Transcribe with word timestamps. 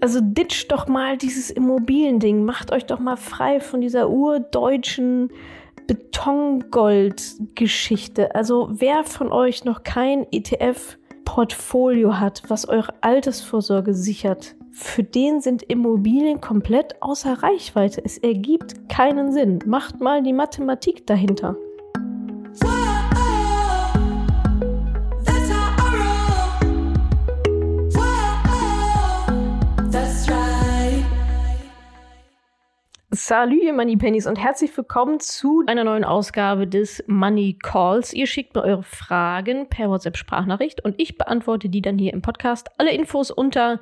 Also 0.00 0.20
ditcht 0.22 0.70
doch 0.70 0.86
mal 0.86 1.16
dieses 1.16 1.50
Immobiliending. 1.50 2.44
Macht 2.44 2.70
euch 2.72 2.86
doch 2.86 3.00
mal 3.00 3.16
frei 3.16 3.58
von 3.60 3.80
dieser 3.80 4.10
urdeutschen 4.10 5.30
Betongold-Geschichte. 5.86 8.34
Also 8.34 8.68
wer 8.70 9.04
von 9.04 9.32
euch 9.32 9.64
noch 9.64 9.82
kein 9.82 10.26
ETF-Portfolio 10.30 12.20
hat, 12.20 12.42
was 12.48 12.68
eure 12.68 12.92
Altersvorsorge 13.00 13.94
sichert, 13.94 14.54
für 14.70 15.02
den 15.02 15.40
sind 15.40 15.62
Immobilien 15.64 16.40
komplett 16.40 17.02
außer 17.02 17.42
Reichweite. 17.42 18.00
Es 18.04 18.18
ergibt 18.18 18.88
keinen 18.88 19.32
Sinn. 19.32 19.58
Macht 19.66 20.00
mal 20.00 20.22
die 20.22 20.32
Mathematik 20.32 21.04
dahinter. 21.04 21.56
Salut, 33.28 33.62
ihr 33.62 33.74
Money 33.74 33.98
Pennies 33.98 34.26
und 34.26 34.36
herzlich 34.36 34.74
willkommen 34.74 35.20
zu 35.20 35.62
einer 35.66 35.84
neuen 35.84 36.02
Ausgabe 36.02 36.66
des 36.66 37.04
Money 37.08 37.58
Calls. 37.62 38.14
Ihr 38.14 38.26
schickt 38.26 38.54
mir 38.54 38.62
eure 38.62 38.82
Fragen 38.82 39.68
per 39.68 39.90
WhatsApp-Sprachnachricht 39.90 40.82
und 40.82 40.94
ich 40.96 41.18
beantworte 41.18 41.68
die 41.68 41.82
dann 41.82 41.98
hier 41.98 42.14
im 42.14 42.22
Podcast. 42.22 42.70
Alle 42.78 42.90
Infos 42.90 43.30
unter 43.30 43.80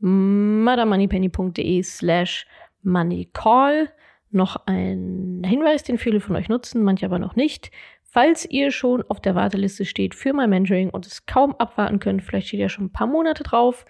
madamoneypenny.de 0.00 1.82
slash 1.82 2.46
moneycall. 2.82 3.88
Noch 4.30 4.56
ein 4.66 5.42
Hinweis, 5.42 5.84
den 5.84 5.96
viele 5.96 6.20
von 6.20 6.36
euch 6.36 6.50
nutzen, 6.50 6.82
manche 6.82 7.06
aber 7.06 7.18
noch 7.18 7.34
nicht. 7.34 7.70
Falls 8.14 8.44
ihr 8.44 8.72
schon 8.72 9.02
auf 9.08 9.20
der 9.20 9.34
Warteliste 9.34 9.86
steht 9.86 10.14
für 10.14 10.34
mein 10.34 10.50
Mentoring 10.50 10.90
und 10.90 11.06
es 11.06 11.24
kaum 11.24 11.56
abwarten 11.56 11.98
könnt, 11.98 12.22
vielleicht 12.22 12.48
steht 12.48 12.60
ja 12.60 12.68
schon 12.68 12.84
ein 12.84 12.92
paar 12.92 13.06
Monate 13.06 13.42
drauf 13.42 13.86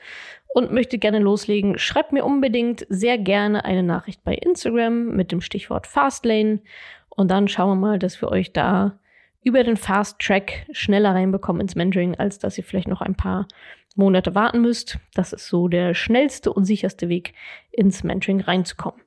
und 0.54 0.70
möchte 0.70 0.98
gerne 0.98 1.18
loslegen, 1.18 1.76
schreibt 1.76 2.12
mir 2.12 2.24
unbedingt 2.24 2.86
sehr 2.88 3.18
gerne 3.18 3.64
eine 3.64 3.82
Nachricht 3.82 4.22
bei 4.22 4.36
Instagram 4.36 5.08
mit 5.08 5.32
dem 5.32 5.40
Stichwort 5.40 5.88
Fastlane 5.88 6.60
und 7.08 7.32
dann 7.32 7.48
schauen 7.48 7.70
wir 7.70 7.88
mal, 7.88 7.98
dass 7.98 8.22
wir 8.22 8.28
euch 8.28 8.52
da 8.52 8.96
über 9.42 9.64
den 9.64 9.76
Fast 9.76 10.20
Track 10.20 10.66
schneller 10.70 11.16
reinbekommen 11.16 11.60
ins 11.60 11.74
Mentoring, 11.74 12.14
als 12.14 12.38
dass 12.38 12.56
ihr 12.56 12.62
vielleicht 12.62 12.86
noch 12.86 13.00
ein 13.00 13.16
paar 13.16 13.48
Monate 13.96 14.36
warten 14.36 14.60
müsst. 14.60 14.98
Das 15.14 15.32
ist 15.32 15.48
so 15.48 15.66
der 15.66 15.94
schnellste 15.94 16.52
und 16.52 16.64
sicherste 16.64 17.08
Weg, 17.08 17.34
ins 17.72 18.04
Mentoring 18.04 18.40
reinzukommen. 18.40 19.01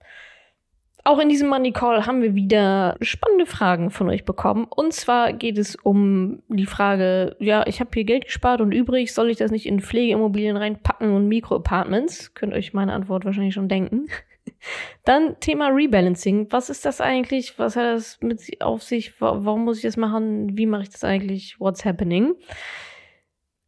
Auch 1.08 1.20
in 1.20 1.30
diesem 1.30 1.50
Money 1.50 1.72
Call 1.72 2.08
haben 2.08 2.23
wir 2.23 2.34
wieder 2.34 2.98
spannende 3.00 3.45
Fragen 3.45 3.92
von 3.92 4.09
euch 4.09 4.25
bekommen. 4.25 4.66
Und 4.66 4.92
zwar 4.92 5.34
geht 5.34 5.59
es 5.59 5.75
um 5.75 6.42
die 6.48 6.66
Frage, 6.66 7.36
ja, 7.39 7.64
ich 7.67 7.80
habe 7.80 7.92
hier 7.94 8.06
Geld 8.06 8.25
gespart 8.25 8.59
und 8.59 8.72
übrig, 8.72 9.14
soll 9.14 9.30
ich 9.30 9.38
das 9.38 9.52
nicht 9.52 9.67
in 9.67 9.81
Pflegeimmobilien 9.81 10.58
reinpacken 10.58 11.14
und 11.14 11.28
Mikroapartments? 11.28 12.33
Könnt 12.33 12.53
euch 12.53 12.73
meine 12.73 12.94
Antwort 12.94 13.23
wahrscheinlich 13.23 13.53
schon 13.53 13.67
denken. 13.67 14.08
Dann 15.06 15.39
Thema 15.39 15.67
Rebalancing. 15.67 16.48
Was 16.50 16.72
ist 16.72 16.86
das 16.86 17.02
eigentlich? 17.02 17.59
Was 17.59 17.76
hat 17.76 17.86
das 17.86 18.20
mit 18.22 18.42
auf 18.61 18.81
sich? 18.81 19.22
Warum 19.22 19.64
muss 19.64 19.78
ich 19.78 19.83
das 19.83 19.98
machen? 19.98 20.58
Wie 20.58 20.66
mache 20.66 20.83
ich 20.83 20.89
das 20.89 21.03
eigentlich? 21.03 21.59
What's 21.59 21.86
happening? 21.86 22.33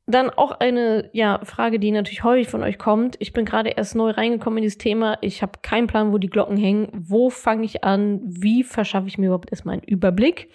Dann 0.10 0.30
auch 0.30 0.52
eine 0.52 1.10
ja, 1.12 1.42
Frage, 1.44 1.80
die 1.80 1.92
natürlich 1.92 2.24
häufig 2.24 2.48
von 2.48 2.64
euch 2.64 2.78
kommt. 2.78 3.18
Ich 3.20 3.34
bin 3.34 3.44
gerade 3.44 3.72
erst 3.72 3.94
neu 3.94 4.12
reingekommen 4.12 4.60
in 4.60 4.62
dieses 4.62 4.78
Thema. 4.78 5.18
Ich 5.20 5.42
habe 5.42 5.60
keinen 5.62 5.88
Plan, 5.88 6.14
wo 6.14 6.18
die 6.18 6.30
Glocken 6.30 6.56
hängen. 6.56 6.88
Wo 6.94 7.30
fange 7.30 7.66
ich 7.66 7.84
an? 7.84 8.22
Wie 8.24 8.64
verschaffe 8.64 9.10
ich 9.10 9.18
mir 9.18 9.26
überhaupt 9.26 9.52
erstmal 9.52 9.74
einen 9.74 9.84
Überblick? 9.84 10.50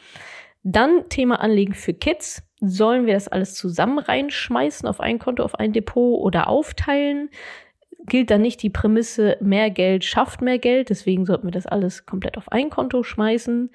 Dann 0.62 1.06
Thema 1.10 1.40
Anlegen 1.40 1.74
für 1.74 1.92
Kids. 1.92 2.42
Sollen 2.60 3.04
wir 3.04 3.12
das 3.12 3.28
alles 3.28 3.54
zusammen 3.54 3.98
reinschmeißen 3.98 4.88
auf 4.88 5.00
ein 5.00 5.18
Konto, 5.18 5.42
auf 5.42 5.56
ein 5.56 5.74
Depot 5.74 6.18
oder 6.18 6.48
aufteilen? 6.48 7.28
Gilt 8.06 8.30
dann 8.30 8.40
nicht 8.40 8.62
die 8.62 8.70
Prämisse, 8.70 9.36
mehr 9.40 9.70
Geld 9.70 10.04
schafft 10.04 10.40
mehr 10.40 10.58
Geld. 10.58 10.88
Deswegen 10.88 11.26
sollten 11.26 11.46
wir 11.46 11.52
das 11.52 11.66
alles 11.66 12.06
komplett 12.06 12.38
auf 12.38 12.50
ein 12.50 12.70
Konto 12.70 13.02
schmeißen. 13.02 13.70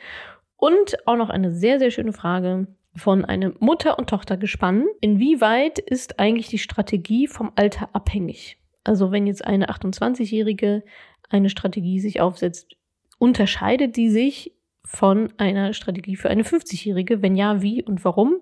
Und 0.56 1.08
auch 1.08 1.18
noch 1.18 1.30
eine 1.30 1.54
sehr, 1.54 1.78
sehr 1.78 1.92
schöne 1.92 2.14
Frage 2.14 2.66
von 2.98 3.24
einem 3.24 3.56
Mutter- 3.60 3.98
und 3.98 4.10
Tochtergespann. 4.10 4.86
Inwieweit 5.02 5.80
ist 5.80 6.20
eigentlich 6.20 6.48
die 6.48 6.58
Strategie 6.58 7.28
vom 7.28 7.52
Alter 7.56 7.90
abhängig? 7.94 8.58
Also 8.84 9.12
wenn 9.12 9.28
jetzt 9.28 9.46
eine 9.46 9.70
28-Jährige 9.70 10.84
eine 11.30 11.50
Strategie 11.50 12.00
sich 12.00 12.22
aufsetzt, 12.22 12.76
unterscheidet 13.20 13.98
die 13.98 14.10
sich 14.10 14.54
von 14.86 15.34
einer 15.38 15.74
Strategie 15.74 16.16
für 16.16 16.30
eine 16.30 16.44
50-Jährige? 16.44 17.22
Wenn 17.22 17.36
ja, 17.36 17.62
wie 17.62 17.84
und 17.84 18.06
warum? 18.06 18.38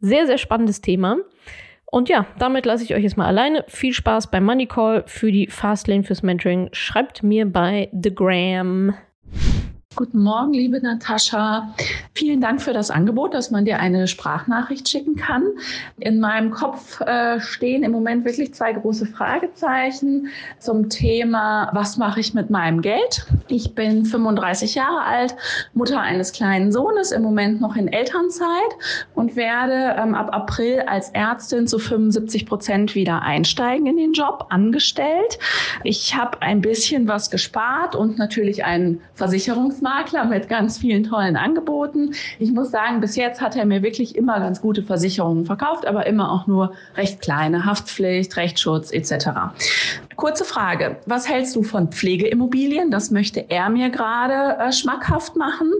Sehr, 0.00 0.26
sehr 0.26 0.38
spannendes 0.38 0.80
Thema. 0.80 1.18
Und 1.90 2.08
ja, 2.08 2.26
damit 2.38 2.66
lasse 2.66 2.84
ich 2.84 2.94
euch 2.94 3.02
jetzt 3.02 3.16
mal 3.16 3.26
alleine. 3.26 3.64
Viel 3.66 3.92
Spaß 3.92 4.30
beim 4.30 4.44
Money 4.44 4.66
Call 4.66 5.04
für 5.06 5.32
die 5.32 5.48
Fastlane 5.48 6.04
fürs 6.04 6.22
Mentoring. 6.22 6.68
Schreibt 6.72 7.22
mir 7.22 7.46
bei 7.46 7.88
The 7.92 8.14
Gram. 8.14 8.94
Guten 9.98 10.22
Morgen, 10.22 10.52
liebe 10.52 10.80
Natascha. 10.80 11.74
Vielen 12.14 12.40
Dank 12.40 12.62
für 12.62 12.72
das 12.72 12.88
Angebot, 12.88 13.34
dass 13.34 13.50
man 13.50 13.64
dir 13.64 13.80
eine 13.80 14.06
Sprachnachricht 14.06 14.88
schicken 14.88 15.16
kann. 15.16 15.42
In 15.98 16.20
meinem 16.20 16.52
Kopf 16.52 17.00
äh, 17.00 17.40
stehen 17.40 17.82
im 17.82 17.90
Moment 17.90 18.24
wirklich 18.24 18.54
zwei 18.54 18.74
große 18.74 19.06
Fragezeichen 19.06 20.28
zum 20.60 20.88
Thema, 20.88 21.70
was 21.72 21.96
mache 21.96 22.20
ich 22.20 22.32
mit 22.32 22.48
meinem 22.48 22.80
Geld? 22.80 23.26
Ich 23.48 23.74
bin 23.74 24.04
35 24.04 24.76
Jahre 24.76 25.02
alt, 25.02 25.34
Mutter 25.74 26.00
eines 26.00 26.30
kleinen 26.30 26.70
Sohnes, 26.70 27.10
im 27.10 27.22
Moment 27.22 27.60
noch 27.60 27.74
in 27.74 27.88
Elternzeit 27.88 28.46
und 29.16 29.34
werde 29.34 30.00
ähm, 30.00 30.14
ab 30.14 30.28
April 30.32 30.82
als 30.86 31.10
Ärztin 31.10 31.66
zu 31.66 31.80
75 31.80 32.46
Prozent 32.46 32.94
wieder 32.94 33.22
einsteigen 33.22 33.88
in 33.88 33.96
den 33.96 34.12
Job, 34.12 34.46
angestellt. 34.50 35.40
Ich 35.82 36.14
habe 36.14 36.40
ein 36.40 36.60
bisschen 36.60 37.08
was 37.08 37.32
gespart 37.32 37.96
und 37.96 38.16
natürlich 38.16 38.64
einen 38.64 39.00
Versicherungsmakler 39.14 39.87
Makler 39.88 40.26
mit 40.26 40.50
ganz 40.50 40.76
vielen 40.76 41.04
tollen 41.04 41.34
Angeboten. 41.34 42.14
Ich 42.38 42.52
muss 42.52 42.70
sagen, 42.70 43.00
bis 43.00 43.16
jetzt 43.16 43.40
hat 43.40 43.56
er 43.56 43.64
mir 43.64 43.82
wirklich 43.82 44.16
immer 44.16 44.38
ganz 44.38 44.60
gute 44.60 44.82
Versicherungen 44.82 45.46
verkauft, 45.46 45.86
aber 45.86 46.06
immer 46.06 46.30
auch 46.30 46.46
nur 46.46 46.74
recht 46.96 47.22
kleine 47.22 47.64
Haftpflicht, 47.64 48.36
Rechtsschutz 48.36 48.92
etc. 48.92 49.28
Kurze 50.16 50.44
Frage, 50.44 50.98
was 51.06 51.26
hältst 51.26 51.56
du 51.56 51.62
von 51.62 51.88
Pflegeimmobilien? 51.88 52.90
Das 52.90 53.10
möchte 53.10 53.48
er 53.48 53.70
mir 53.70 53.88
gerade 53.88 54.58
äh, 54.58 54.72
schmackhaft 54.72 55.36
machen. 55.36 55.72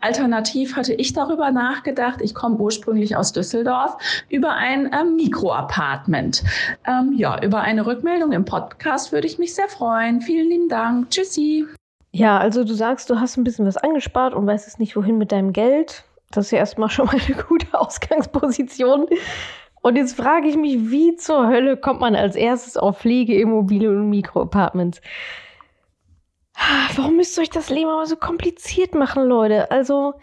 Alternativ 0.00 0.76
hatte 0.76 0.94
ich 0.94 1.12
darüber 1.12 1.50
nachgedacht, 1.50 2.20
ich 2.22 2.36
komme 2.36 2.56
ursprünglich 2.58 3.16
aus 3.16 3.32
Düsseldorf, 3.32 3.96
über 4.28 4.52
ein 4.52 4.92
äh, 4.92 5.02
Mikroapartment. 5.02 6.44
Ähm, 6.86 7.14
ja, 7.16 7.42
über 7.42 7.62
eine 7.62 7.84
Rückmeldung 7.84 8.30
im 8.30 8.44
Podcast 8.44 9.10
würde 9.10 9.26
ich 9.26 9.38
mich 9.38 9.54
sehr 9.54 9.68
freuen. 9.68 10.20
Vielen 10.20 10.50
lieben 10.50 10.68
Dank. 10.68 11.10
Tschüssi. 11.10 11.66
Ja, 12.16 12.38
also 12.38 12.64
du 12.64 12.72
sagst, 12.72 13.10
du 13.10 13.20
hast 13.20 13.36
ein 13.36 13.44
bisschen 13.44 13.66
was 13.66 13.76
angespart 13.76 14.32
und 14.32 14.46
weißt 14.46 14.66
es 14.66 14.78
nicht, 14.78 14.96
wohin 14.96 15.18
mit 15.18 15.32
deinem 15.32 15.52
Geld. 15.52 16.04
Das 16.30 16.46
ist 16.46 16.50
ja 16.50 16.58
erstmal 16.58 16.88
schon 16.88 17.04
mal 17.04 17.18
eine 17.26 17.42
gute 17.42 17.78
Ausgangsposition. 17.78 19.06
Und 19.82 19.96
jetzt 19.96 20.16
frage 20.16 20.48
ich 20.48 20.56
mich, 20.56 20.90
wie 20.90 21.16
zur 21.16 21.46
Hölle 21.46 21.76
kommt 21.76 22.00
man 22.00 22.16
als 22.16 22.34
erstes 22.34 22.78
auf 22.78 23.00
Pflegeimmobilien 23.00 24.00
und 24.00 24.08
Mikroapartments? 24.08 25.02
Warum 26.96 27.16
müsst 27.16 27.36
ihr 27.36 27.42
euch 27.42 27.50
das 27.50 27.68
Leben 27.68 27.90
aber 27.90 28.06
so 28.06 28.16
kompliziert 28.16 28.94
machen, 28.94 29.24
Leute? 29.24 29.70
Also, 29.70 30.14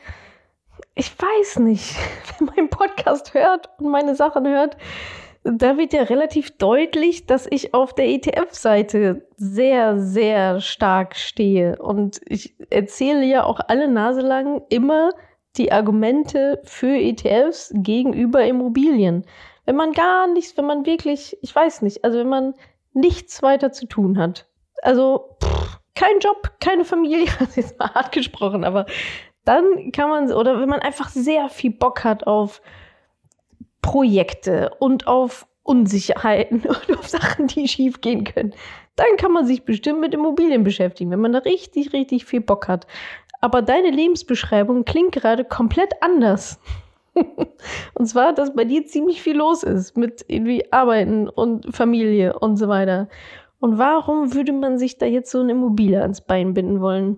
ich 0.96 1.12
weiß 1.16 1.60
nicht. 1.60 1.96
Man 2.40 2.56
meinen 2.56 2.70
Podcast 2.72 3.36
hört 3.36 3.70
und 3.78 3.92
meine 3.92 4.16
Sachen 4.16 4.48
hört, 4.48 4.78
da 5.44 5.78
wird 5.78 5.94
ja 5.94 6.04
relativ 6.04 6.58
deutlich, 6.58 7.26
dass 7.26 7.48
ich 7.50 7.74
auf 7.74 7.94
der 7.94 8.08
ETF-Seite 8.08 9.28
sehr, 9.36 10.00
sehr 10.00 10.62
stark 10.62 11.16
stehe. 11.16 11.82
Und 11.82 12.22
ich 12.26 12.56
erzähle 12.70 13.26
ja 13.26 13.44
auch 13.44 13.60
alle 13.68 13.90
Nase 13.90 14.22
lang 14.22 14.62
immer 14.70 15.12
die 15.58 15.72
Argumente 15.72 16.62
für 16.64 16.96
ETFs 16.96 17.72
gegenüber 17.76 18.46
Immobilien. 18.46 19.26
Wenn 19.66 19.76
man 19.76 19.92
gar 19.92 20.28
nichts, 20.28 20.58
wenn 20.58 20.66
man 20.66 20.86
wirklich, 20.86 21.38
ich 21.42 21.54
weiß 21.54 21.82
nicht, 21.82 22.04
also 22.04 22.20
wenn 22.20 22.30
man 22.30 22.54
nichts 22.94 23.44
weiter 23.44 23.72
zu 23.72 23.86
tun 23.86 24.18
hat. 24.18 24.48
Also 24.82 25.38
pff, 25.44 25.80
kein 25.96 26.20
Job, 26.20 26.52
keine 26.60 26.86
Familie, 26.86 27.28
das 27.40 27.50
ist 27.50 27.58
jetzt 27.58 27.80
mal 27.80 27.94
hart 27.94 28.12
gesprochen, 28.12 28.64
aber 28.64 28.86
dann 29.46 29.92
kann 29.92 30.10
man, 30.10 30.32
oder 30.32 30.60
wenn 30.60 30.70
man 30.70 30.80
einfach 30.80 31.10
sehr 31.10 31.50
viel 31.50 31.72
Bock 31.72 32.04
hat 32.04 32.26
auf 32.28 32.62
Projekte 33.84 34.72
und 34.80 35.06
auf 35.06 35.46
Unsicherheiten 35.62 36.62
und 36.88 36.98
auf 36.98 37.08
Sachen, 37.08 37.46
die 37.46 37.68
schief 37.68 38.02
gehen 38.02 38.24
können, 38.24 38.56
dann 38.96 39.18
kann 39.18 39.32
man 39.32 39.46
sich 39.46 39.64
bestimmt 39.64 40.00
mit 40.00 40.16
Immobilien 40.16 40.64
beschäftigen, 40.64 41.12
wenn 41.12 41.22
man 41.22 41.34
da 41.34 41.40
richtig, 41.40 41.94
richtig 41.94 42.26
viel 42.26 42.42
Bock 42.42 42.68
hat. 42.68 42.88
Aber 43.42 43.62
deine 43.62 43.92
Lebensbeschreibung 43.92 44.86
klingt 44.86 45.12
gerade 45.12 45.44
komplett 45.44 45.94
anders. 46.02 46.60
und 47.94 48.06
zwar, 48.08 48.34
dass 48.34 48.56
bei 48.56 48.66
dir 48.66 48.86
ziemlich 48.86 49.22
viel 49.22 49.38
los 49.38 49.64
ist 49.64 49.98
mit 49.98 50.26
irgendwie 50.28 50.72
Arbeiten 50.72 51.30
und 51.30 51.76
Familie 51.76 52.40
und 52.40 52.58
so 52.58 52.68
weiter. 52.68 53.10
Und 53.60 53.78
warum 53.78 54.34
würde 54.34 54.54
man 54.54 54.78
sich 54.78 54.98
da 54.98 55.06
jetzt 55.06 55.32
so 55.32 55.42
eine 55.42 55.52
Immobilie 55.52 56.02
ans 56.02 56.22
Bein 56.22 56.54
binden 56.54 56.82
wollen? 56.82 57.18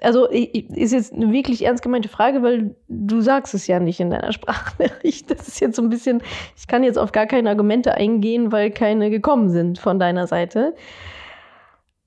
Also 0.00 0.26
ist 0.26 0.92
jetzt 0.92 1.14
eine 1.14 1.32
wirklich 1.32 1.64
ernst 1.64 1.82
gemeinte 1.82 2.08
Frage, 2.08 2.42
weil 2.42 2.76
du 2.88 3.20
sagst 3.20 3.54
es 3.54 3.66
ja 3.66 3.80
nicht 3.80 4.00
in 4.00 4.10
deiner 4.10 4.32
Sprachnachricht. 4.32 5.30
Das 5.30 5.48
ist 5.48 5.60
jetzt 5.60 5.76
so 5.76 5.82
ein 5.82 5.88
bisschen, 5.88 6.22
ich 6.56 6.66
kann 6.66 6.82
jetzt 6.82 6.98
auf 6.98 7.12
gar 7.12 7.26
keine 7.26 7.48
Argumente 7.48 7.94
eingehen, 7.94 8.52
weil 8.52 8.70
keine 8.70 9.10
gekommen 9.10 9.50
sind 9.50 9.78
von 9.78 9.98
deiner 9.98 10.26
Seite. 10.26 10.74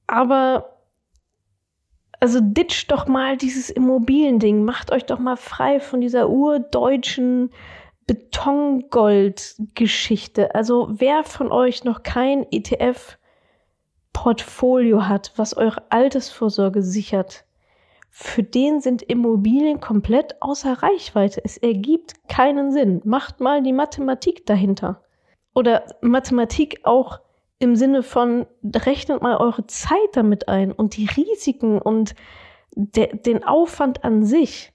Aber 0.06 0.78
also 2.20 2.40
ditcht 2.42 2.92
doch 2.92 3.08
mal 3.08 3.38
dieses 3.38 3.70
Immobiliending, 3.70 4.64
macht 4.64 4.92
euch 4.92 5.06
doch 5.06 5.20
mal 5.20 5.38
frei 5.38 5.80
von 5.80 6.02
dieser 6.02 6.30
urdeutschen 6.30 7.52
Betongold-Geschichte. 8.08 10.56
Also 10.56 10.88
wer 10.92 11.24
von 11.24 11.52
euch 11.52 11.84
noch 11.84 12.02
kein 12.04 12.46
ETF-Portfolio 12.52 15.08
hat, 15.08 15.34
was 15.36 15.56
eure 15.56 15.92
Altersvorsorge 15.92 16.82
sichert, 16.82 17.46
für 18.20 18.42
den 18.42 18.82
sind 18.82 19.04
Immobilien 19.04 19.80
komplett 19.80 20.42
außer 20.42 20.82
Reichweite. 20.82 21.40
Es 21.46 21.56
ergibt 21.58 22.28
keinen 22.28 22.72
Sinn. 22.72 23.00
Macht 23.06 23.42
mal 23.42 23.62
die 23.62 23.74
Mathematik 23.74 24.44
dahinter. 24.48 25.04
Oder 25.54 25.86
Mathematik 26.02 26.80
auch 26.82 27.20
im 27.60 27.76
Sinne 27.76 28.02
von, 28.02 28.48
rechnet 28.64 29.22
mal 29.22 29.38
eure 29.38 29.68
Zeit 29.68 30.10
damit 30.14 30.48
ein 30.48 30.72
und 30.72 30.98
die 30.98 31.08
Risiken 31.16 31.80
und 31.80 32.16
de 32.72 33.16
den 33.18 33.44
Aufwand 33.44 34.04
an 34.04 34.24
sich, 34.26 34.74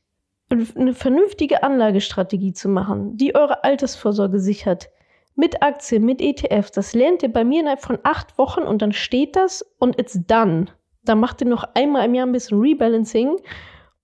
eine 0.48 0.94
vernünftige 0.94 1.64
Anlagestrategie 1.64 2.52
zu 2.52 2.68
machen, 2.68 3.16
die 3.16 3.34
eure 3.34 3.64
Altersvorsorge 3.64 4.38
sichert, 4.38 4.88
mit 5.34 5.64
Aktien, 5.64 6.04
mit 6.04 6.20
ETFs, 6.20 6.70
das 6.70 6.94
lernt 6.94 7.24
ihr 7.24 7.32
bei 7.32 7.42
mir 7.42 7.62
innerhalb 7.62 7.82
von 7.82 7.98
acht 8.04 8.38
Wochen 8.38 8.62
und 8.62 8.82
dann 8.82 8.92
steht 8.92 9.34
das 9.34 9.62
und 9.80 9.98
it's 9.98 10.16
done. 10.28 10.66
Dann 11.04 11.20
macht 11.20 11.40
ihr 11.40 11.48
noch 11.48 11.64
einmal 11.74 12.04
im 12.06 12.14
Jahr 12.14 12.26
ein 12.26 12.32
bisschen 12.32 12.60
Rebalancing 12.60 13.36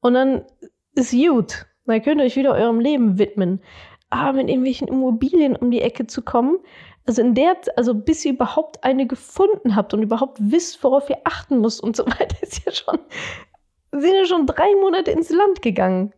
und 0.00 0.14
dann 0.14 0.44
ist 0.94 1.12
gut. 1.12 1.66
Dann 1.86 2.02
könnt 2.02 2.20
ihr 2.20 2.26
euch 2.26 2.36
wieder 2.36 2.54
eurem 2.54 2.80
Leben 2.80 3.18
widmen. 3.18 3.60
Aber 4.10 4.34
mit 4.34 4.48
irgendwelchen 4.48 4.88
Immobilien 4.88 5.56
um 5.56 5.70
die 5.70 5.82
Ecke 5.82 6.06
zu 6.06 6.22
kommen, 6.22 6.58
also 7.06 7.22
in 7.22 7.34
der, 7.34 7.56
also 7.76 7.94
bis 7.94 8.24
ihr 8.24 8.32
überhaupt 8.32 8.84
eine 8.84 9.06
gefunden 9.06 9.74
habt 9.74 9.94
und 9.94 10.02
überhaupt 10.02 10.38
wisst, 10.40 10.82
worauf 10.84 11.08
ihr 11.08 11.18
achten 11.24 11.60
müsst 11.60 11.82
und 11.82 11.96
so 11.96 12.06
weiter, 12.06 12.36
ist 12.42 12.64
ja 12.64 12.72
schon, 12.72 12.98
sind 13.92 14.14
ja 14.14 14.24
schon 14.26 14.46
drei 14.46 14.74
Monate 14.80 15.10
ins 15.10 15.30
Land 15.30 15.62
gegangen. 15.62 16.12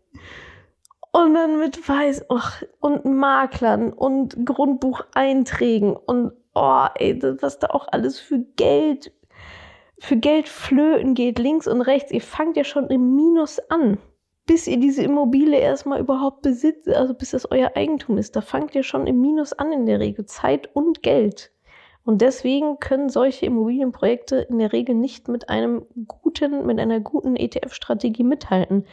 Und 1.12 1.34
dann 1.34 1.58
mit 1.58 1.88
Weiß 1.88 2.28
och, 2.30 2.62
und 2.80 3.04
Maklern 3.04 3.92
und 3.92 4.46
Grundbucheinträgen 4.46 5.96
und 5.96 6.32
oh, 6.54 6.86
ey, 6.94 7.20
was 7.40 7.58
da 7.58 7.68
auch 7.70 7.88
alles 7.90 8.20
für 8.20 8.40
Geld, 8.56 9.12
für 10.00 10.16
Geld 10.16 10.48
flöten 10.48 11.14
geht, 11.14 11.38
links 11.38 11.68
und 11.68 11.80
rechts. 11.80 12.10
Ihr 12.10 12.20
fangt 12.20 12.56
ja 12.56 12.64
schon 12.64 12.88
im 12.88 13.14
Minus 13.14 13.58
an 13.70 13.98
bis 14.50 14.66
ihr 14.66 14.80
diese 14.80 15.04
Immobilie 15.04 15.60
erstmal 15.60 16.00
überhaupt 16.00 16.42
besitzt, 16.42 16.88
also 16.88 17.14
bis 17.14 17.30
das 17.30 17.48
euer 17.52 17.70
Eigentum 17.76 18.18
ist. 18.18 18.34
Da 18.34 18.40
fangt 18.40 18.74
ihr 18.74 18.82
schon 18.82 19.06
im 19.06 19.20
Minus 19.20 19.52
an 19.52 19.72
in 19.72 19.86
der 19.86 20.00
Regel. 20.00 20.26
Zeit 20.26 20.68
und 20.74 21.04
Geld. 21.04 21.52
Und 22.02 22.20
deswegen 22.20 22.80
können 22.80 23.10
solche 23.10 23.46
Immobilienprojekte 23.46 24.48
in 24.50 24.58
der 24.58 24.72
Regel 24.72 24.96
nicht 24.96 25.28
mit 25.28 25.48
einem 25.48 25.86
guten, 26.08 26.66
mit 26.66 26.80
einer 26.80 26.98
guten 26.98 27.36
ETF-Strategie 27.36 28.24
mithalten. 28.24 28.86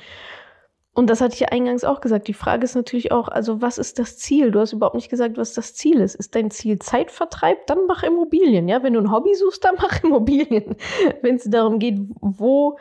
Und 0.98 1.12
das 1.12 1.22
hatte 1.22 1.36
ich 1.36 1.42
ja 1.42 1.50
eingangs 1.50 1.84
auch 1.84 2.02
gesagt. 2.02 2.28
Die 2.28 2.34
Frage 2.34 2.64
ist 2.64 2.74
natürlich 2.74 3.12
auch, 3.12 3.28
also 3.28 3.62
was 3.62 3.78
ist 3.78 4.00
das 4.00 4.18
Ziel? 4.18 4.50
Du 4.50 4.60
hast 4.60 4.74
überhaupt 4.74 4.96
nicht 4.96 5.10
gesagt, 5.10 5.38
was 5.38 5.54
das 5.54 5.76
Ziel 5.76 6.02
ist. 6.02 6.16
Ist 6.16 6.34
dein 6.34 6.50
Ziel 6.50 6.80
Zeitvertreib? 6.80 7.68
Dann 7.68 7.86
mach 7.88 8.02
Immobilien. 8.02 8.68
Ja, 8.68 8.82
wenn 8.82 8.94
du 8.94 9.00
ein 9.02 9.12
Hobby 9.12 9.36
suchst, 9.36 9.64
dann 9.64 9.76
mach 9.78 10.04
Immobilien. 10.04 10.76
wenn 11.22 11.36
es 11.36 11.44
darum 11.44 11.78
geht, 11.78 12.00
wo 12.20 12.80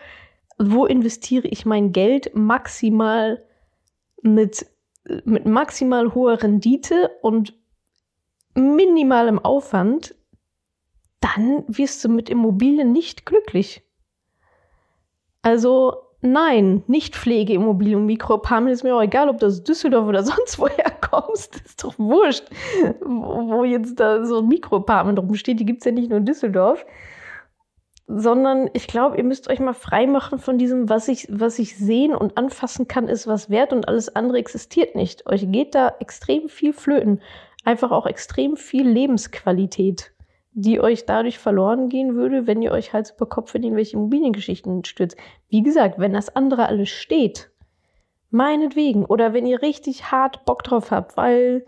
wo 0.58 0.86
investiere 0.86 1.46
ich 1.46 1.66
mein 1.66 1.92
Geld 1.92 2.34
maximal 2.34 3.44
mit, 4.22 4.64
mit 5.26 5.44
maximal 5.44 6.14
hoher 6.14 6.42
Rendite 6.42 7.10
und 7.20 7.52
minimalem 8.54 9.38
Aufwand, 9.38 10.14
dann 11.20 11.64
wirst 11.68 12.02
du 12.02 12.08
mit 12.08 12.30
Immobilien 12.30 12.92
nicht 12.92 13.26
glücklich. 13.26 13.82
Also 15.42 16.05
nein, 16.20 16.82
nicht 16.86 17.16
Pflegeimmobilien 17.16 18.00
und 18.00 18.06
Mikroapartment 18.06 18.72
ist 18.72 18.84
mir 18.84 18.94
auch 18.94 19.02
egal, 19.02 19.28
ob 19.28 19.38
das 19.38 19.64
Düsseldorf 19.64 20.08
oder 20.08 20.22
sonst 20.24 20.58
woher 20.58 20.90
kommst. 21.00 21.56
Ist 21.64 21.84
doch 21.84 21.98
wurscht, 21.98 22.44
wo, 23.00 23.50
wo 23.50 23.64
jetzt 23.64 23.98
da 24.00 24.24
so 24.24 24.40
ein 24.40 24.48
Mikroapartment 24.48 25.18
rumsteht. 25.18 25.60
Die 25.60 25.66
gibt 25.66 25.80
es 25.80 25.86
ja 25.86 25.92
nicht 25.92 26.10
nur 26.10 26.18
in 26.18 26.26
Düsseldorf 26.26 26.84
sondern 28.08 28.70
ich 28.72 28.86
glaube, 28.86 29.16
ihr 29.16 29.24
müsst 29.24 29.48
euch 29.50 29.58
mal 29.58 29.74
frei 29.74 30.06
machen 30.06 30.38
von 30.38 30.58
diesem, 30.58 30.88
was 30.88 31.08
ich, 31.08 31.26
was 31.28 31.58
ich 31.58 31.76
sehen 31.76 32.14
und 32.14 32.38
anfassen 32.38 32.86
kann, 32.86 33.08
ist 33.08 33.26
was 33.26 33.50
wert 33.50 33.72
und 33.72 33.88
alles 33.88 34.14
andere 34.14 34.38
existiert 34.38 34.94
nicht. 34.94 35.26
Euch 35.26 35.50
geht 35.50 35.74
da 35.74 35.92
extrem 35.98 36.48
viel 36.48 36.72
flöten. 36.72 37.20
Einfach 37.64 37.90
auch 37.90 38.06
extrem 38.06 38.56
viel 38.56 38.88
Lebensqualität, 38.88 40.12
die 40.58 40.80
euch 40.80 41.04
dadurch 41.04 41.38
verloren 41.38 41.90
gehen 41.90 42.14
würde, 42.14 42.46
wenn 42.46 42.62
ihr 42.62 42.72
euch 42.72 42.94
Hals 42.94 43.10
über 43.10 43.26
Kopf 43.26 43.54
in 43.54 43.62
irgendwelche 43.62 43.94
Immobiliengeschichten 43.94 44.86
stürzt. 44.86 45.18
Wie 45.50 45.62
gesagt, 45.62 45.98
wenn 45.98 46.14
das 46.14 46.34
andere 46.34 46.66
alles 46.66 46.88
steht, 46.88 47.50
meinetwegen. 48.30 49.04
Oder 49.04 49.34
wenn 49.34 49.44
ihr 49.44 49.60
richtig 49.60 50.10
hart 50.10 50.46
Bock 50.46 50.62
drauf 50.62 50.90
habt, 50.90 51.18
weil 51.18 51.66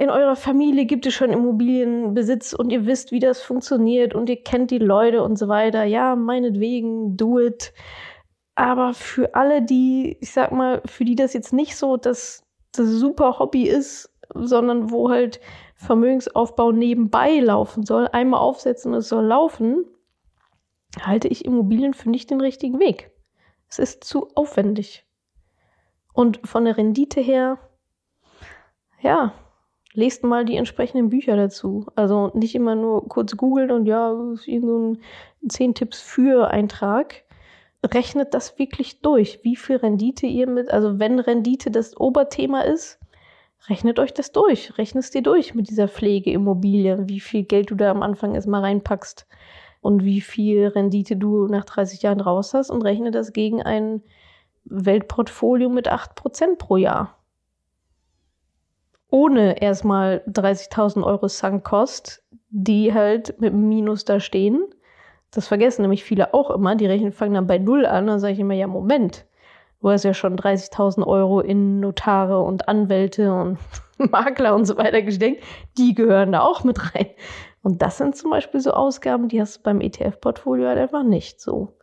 in 0.00 0.10
eurer 0.10 0.34
Familie 0.34 0.84
gibt 0.84 1.06
es 1.06 1.14
schon 1.14 1.30
Immobilienbesitz 1.30 2.54
und 2.54 2.70
ihr 2.70 2.86
wisst, 2.86 3.12
wie 3.12 3.20
das 3.20 3.40
funktioniert 3.40 4.16
und 4.16 4.28
ihr 4.28 4.42
kennt 4.42 4.72
die 4.72 4.78
Leute 4.78 5.22
und 5.22 5.38
so 5.38 5.46
weiter. 5.46 5.84
Ja, 5.84 6.16
meinetwegen, 6.16 7.16
do 7.16 7.38
it. 7.38 7.72
Aber 8.56 8.94
für 8.94 9.36
alle, 9.36 9.62
die, 9.62 10.16
ich 10.20 10.32
sag 10.32 10.50
mal, 10.50 10.82
für 10.86 11.04
die 11.04 11.14
das 11.14 11.34
jetzt 11.34 11.52
nicht 11.52 11.76
so 11.76 11.96
das, 11.96 12.42
das 12.72 12.88
super 12.88 13.38
Hobby 13.38 13.68
ist, 13.68 14.12
sondern 14.34 14.90
wo 14.90 15.08
halt 15.08 15.38
Vermögensaufbau 15.78 16.72
nebenbei 16.72 17.38
laufen 17.38 17.86
soll, 17.86 18.08
einmal 18.08 18.40
aufsetzen 18.40 18.92
und 18.92 18.98
es 18.98 19.08
soll 19.08 19.24
laufen, 19.24 19.86
halte 21.00 21.28
ich 21.28 21.44
Immobilien 21.44 21.94
für 21.94 22.10
nicht 22.10 22.30
den 22.30 22.40
richtigen 22.40 22.80
Weg. 22.80 23.12
Es 23.68 23.78
ist 23.78 24.04
zu 24.04 24.28
aufwendig. 24.34 25.06
Und 26.12 26.40
von 26.44 26.64
der 26.64 26.76
Rendite 26.76 27.20
her, 27.20 27.58
ja, 29.00 29.32
lest 29.92 30.24
mal 30.24 30.44
die 30.44 30.56
entsprechenden 30.56 31.10
Bücher 31.10 31.36
dazu. 31.36 31.86
Also 31.94 32.32
nicht 32.34 32.56
immer 32.56 32.74
nur 32.74 33.08
kurz 33.08 33.36
googeln 33.36 33.70
und 33.70 33.86
ja, 33.86 34.12
so 34.14 34.34
ein 34.34 34.98
10 35.48 35.74
Tipps 35.74 36.00
für 36.00 36.48
Eintrag. 36.48 37.24
Rechnet 37.84 38.34
das 38.34 38.58
wirklich 38.58 39.00
durch, 39.00 39.44
wie 39.44 39.54
viel 39.54 39.76
Rendite 39.76 40.26
ihr 40.26 40.48
mit, 40.48 40.70
also 40.70 40.98
wenn 40.98 41.20
Rendite 41.20 41.70
das 41.70 41.96
Oberthema 41.96 42.62
ist, 42.62 42.98
rechnet 43.68 43.98
euch 43.98 44.14
das 44.14 44.32
durch. 44.32 44.76
Rechnet 44.78 45.04
es 45.04 45.10
dir 45.10 45.22
durch 45.22 45.54
mit 45.54 45.70
dieser 45.70 45.88
Pflegeimmobilie, 45.88 47.08
wie 47.08 47.20
viel 47.20 47.44
Geld 47.44 47.70
du 47.70 47.74
da 47.74 47.90
am 47.90 48.02
Anfang 48.02 48.34
erstmal 48.34 48.62
reinpackst 48.62 49.26
und 49.80 50.04
wie 50.04 50.20
viel 50.20 50.68
Rendite 50.68 51.16
du 51.16 51.46
nach 51.46 51.64
30 51.64 52.02
Jahren 52.02 52.20
raus 52.20 52.54
hast 52.54 52.70
und 52.70 52.82
rechne 52.82 53.10
das 53.10 53.32
gegen 53.32 53.62
ein 53.62 54.02
Weltportfolio 54.64 55.68
mit 55.68 55.90
8% 55.90 56.56
pro 56.56 56.76
Jahr 56.76 57.18
ohne 59.10 59.60
erstmal 59.60 60.22
30.000 60.28 61.04
Euro 61.04 61.28
Sunk-Cost, 61.28 62.22
die 62.50 62.92
halt 62.92 63.40
mit 63.40 63.54
Minus 63.54 64.04
da 64.04 64.20
stehen. 64.20 64.66
Das 65.30 65.48
vergessen 65.48 65.82
nämlich 65.82 66.04
viele 66.04 66.34
auch 66.34 66.50
immer. 66.50 66.76
Die 66.76 66.86
Rechnen 66.86 67.12
fangen 67.12 67.34
dann 67.34 67.46
bei 67.46 67.58
Null 67.58 67.86
an. 67.86 68.06
Dann 68.06 68.20
sage 68.20 68.34
ich 68.34 68.40
immer, 68.40 68.54
ja, 68.54 68.66
Moment. 68.66 69.26
Du 69.80 69.90
hast 69.90 70.04
ja 70.04 70.12
schon 70.12 70.36
30.000 70.36 71.06
Euro 71.06 71.40
in 71.40 71.80
Notare 71.80 72.40
und 72.40 72.68
Anwälte 72.68 73.32
und 73.32 73.58
Makler 73.98 74.54
und 74.54 74.64
so 74.64 74.76
weiter 74.76 75.02
gesteckt. 75.02 75.44
Die 75.76 75.94
gehören 75.94 76.32
da 76.32 76.40
auch 76.40 76.64
mit 76.64 76.94
rein. 76.94 77.06
Und 77.62 77.82
das 77.82 77.98
sind 77.98 78.16
zum 78.16 78.30
Beispiel 78.30 78.60
so 78.60 78.72
Ausgaben, 78.72 79.28
die 79.28 79.40
hast 79.40 79.58
du 79.58 79.62
beim 79.62 79.80
ETF-Portfolio 79.80 80.68
halt 80.68 80.78
einfach 80.78 81.02
nicht 81.02 81.40
so. 81.40 81.76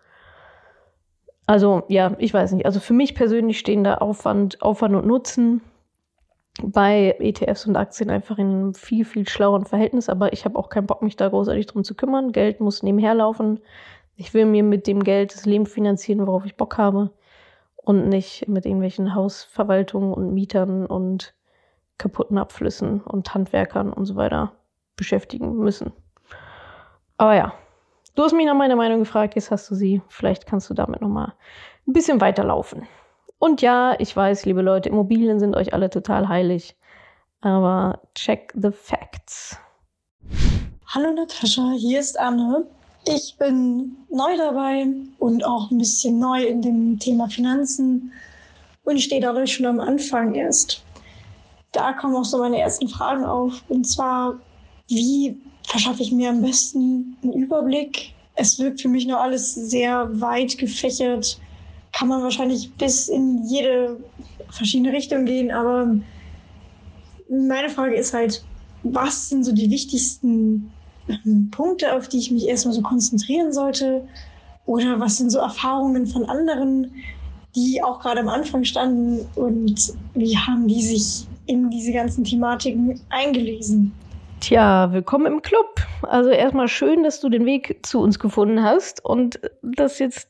Also, 1.48 1.84
ja, 1.90 2.14
ich 2.18 2.34
weiß 2.34 2.54
nicht. 2.54 2.66
Also 2.66 2.80
für 2.80 2.94
mich 2.94 3.16
persönlich 3.16 3.60
stehen 3.60 3.84
da 3.84 3.96
Aufwand, 3.96 4.62
Aufwand 4.62 4.96
und 4.96 5.06
Nutzen 5.06 5.62
bei 6.64 7.16
ETFs 7.20 7.68
und 7.68 7.76
Aktien 7.76 8.10
einfach 8.10 8.38
in 8.38 8.50
einem 8.50 8.74
viel, 8.74 9.06
viel 9.06 9.28
schlaueren 9.28 9.66
Verhältnis. 9.66 10.10
Aber 10.10 10.34
ich 10.34 10.46
habe 10.46 10.58
auch 10.58 10.70
keinen 10.70 10.88
Bock, 10.88 11.02
mich 11.02 11.18
da 11.18 11.30
großartig 11.30 11.68
drum 11.68 11.84
zu 11.84 11.96
kümmern. 11.96 12.32
Geld 12.32 12.62
muss 12.62 12.84
nebenher 12.84 13.14
laufen. 13.14 13.60
Ich 14.16 14.34
will 14.34 14.46
mir 14.46 14.64
mit 14.64 14.88
dem 14.88 15.04
Geld 15.04 15.34
das 15.34 15.46
Leben 15.46 15.66
finanzieren, 15.66 16.26
worauf 16.26 16.46
ich 16.46 16.56
Bock 16.56 16.78
habe. 16.78 17.12
Und 17.86 18.10
nicht 18.10 18.48
mit 18.48 18.66
irgendwelchen 18.66 19.14
Hausverwaltungen 19.14 20.12
und 20.12 20.34
Mietern 20.34 20.88
und 20.88 21.36
kaputten 22.00 22.38
Abflüssen 22.38 23.02
und 23.02 23.34
Handwerkern 23.34 23.94
und 23.94 24.06
so 24.06 24.16
weiter 24.16 24.54
beschäftigen 24.96 25.56
müssen. 25.58 25.94
Aber 27.18 27.36
ja, 27.36 27.54
du 28.16 28.24
hast 28.24 28.34
mich 28.34 28.48
nach 28.48 28.56
meiner 28.56 28.76
Meinung 28.76 29.00
gefragt, 29.00 29.36
jetzt 29.36 29.52
hast 29.52 29.70
du 29.70 29.76
sie. 29.76 30.02
Vielleicht 30.10 30.48
kannst 30.48 30.70
du 30.70 30.74
damit 30.74 31.02
nochmal 31.02 31.34
ein 31.88 31.94
bisschen 31.94 32.20
weiterlaufen. 32.20 32.88
Und 33.38 33.62
ja, 33.62 33.96
ich 34.00 34.16
weiß, 34.16 34.46
liebe 34.46 34.64
Leute, 34.64 34.90
Immobilien 34.90 35.40
sind 35.40 35.56
euch 35.56 35.74
alle 35.74 35.92
total 35.92 36.28
heilig. 36.28 36.76
Aber 37.42 38.02
check 38.16 38.52
the 38.56 38.72
facts. 38.72 39.60
Hallo 40.88 41.12
Natascha, 41.12 41.74
hier 41.78 42.00
ist 42.00 42.20
Anne. 42.20 42.66
Ich 43.08 43.36
bin 43.38 43.98
neu 44.10 44.36
dabei 44.36 44.88
und 45.20 45.46
auch 45.46 45.70
ein 45.70 45.78
bisschen 45.78 46.18
neu 46.18 46.44
in 46.44 46.64
dem 46.64 46.98
Thema 46.98 47.30
Finanzen 47.30 48.12
und 48.84 49.00
stehe 49.00 49.22
dadurch 49.22 49.54
schon 49.54 49.68
am 49.68 49.80
Anfang 49.80 50.34
erst. 50.34 50.84
Da 51.72 51.94
kommen 51.94 52.16
auch 52.16 52.26
so 52.26 52.40
meine 52.40 52.60
ersten 52.60 52.88
Fragen 52.88 53.24
auf. 53.24 53.64
Und 53.68 53.84
zwar, 53.86 54.40
wie 54.88 55.38
verschaffe 55.68 56.02
ich 56.02 56.12
mir 56.12 56.30
am 56.30 56.42
besten 56.42 57.16
einen 57.22 57.34
Überblick? 57.34 58.14
Es 58.36 58.58
wirkt 58.58 58.82
für 58.82 58.90
mich 58.90 59.06
noch 59.06 59.20
alles 59.20 59.54
sehr 59.54 60.10
weit 60.20 60.58
gefächert. 60.58 61.40
Kann 61.92 62.08
man 62.08 62.24
wahrscheinlich 62.24 62.74
bis 62.74 63.08
in 63.08 63.46
jede 63.48 63.98
verschiedene 64.50 64.92
Richtung 64.92 65.26
gehen. 65.26 65.52
Aber 65.52 65.96
meine 67.30 67.70
Frage 67.70 67.96
ist 67.96 68.14
halt, 68.14 68.44
was 68.82 69.30
sind 69.30 69.44
so 69.44 69.52
die 69.52 69.70
wichtigsten 69.70 70.72
Punkte, 71.52 71.94
auf 71.94 72.08
die 72.08 72.18
ich 72.20 72.32
mich 72.32 72.48
erstmal 72.48 72.74
so 72.74 72.82
konzentrieren 72.82 73.54
sollte? 73.54 74.08
Oder 74.66 75.00
was 75.00 75.18
sind 75.18 75.30
so 75.30 75.40
Erfahrungen 75.40 76.08
von 76.08 76.26
anderen, 76.26 76.92
die 77.56 77.82
auch 77.84 78.00
gerade 78.00 78.20
am 78.20 78.30
Anfang 78.30 78.64
standen 78.64 79.28
und 79.36 79.94
wie 80.14 80.38
haben 80.38 80.68
die 80.68 80.82
sich 80.82 81.28
in 81.46 81.70
diese 81.70 81.94
ganzen 81.94 82.24
Thematiken 82.24 83.00
eingelesen? 83.10 83.94
Tja, 84.40 84.92
willkommen 84.92 85.28
im 85.28 85.42
Club. 85.42 85.82
Also 86.02 86.30
erstmal 86.30 86.68
schön, 86.68 87.04
dass 87.04 87.22
du 87.22 87.30
den 87.30 87.46
Weg 87.46 87.80
zu 87.86 88.00
uns 88.00 88.20
gefunden 88.20 88.64
hast 88.64 89.04
und 89.04 89.40
das 89.62 90.00
jetzt 90.00 90.28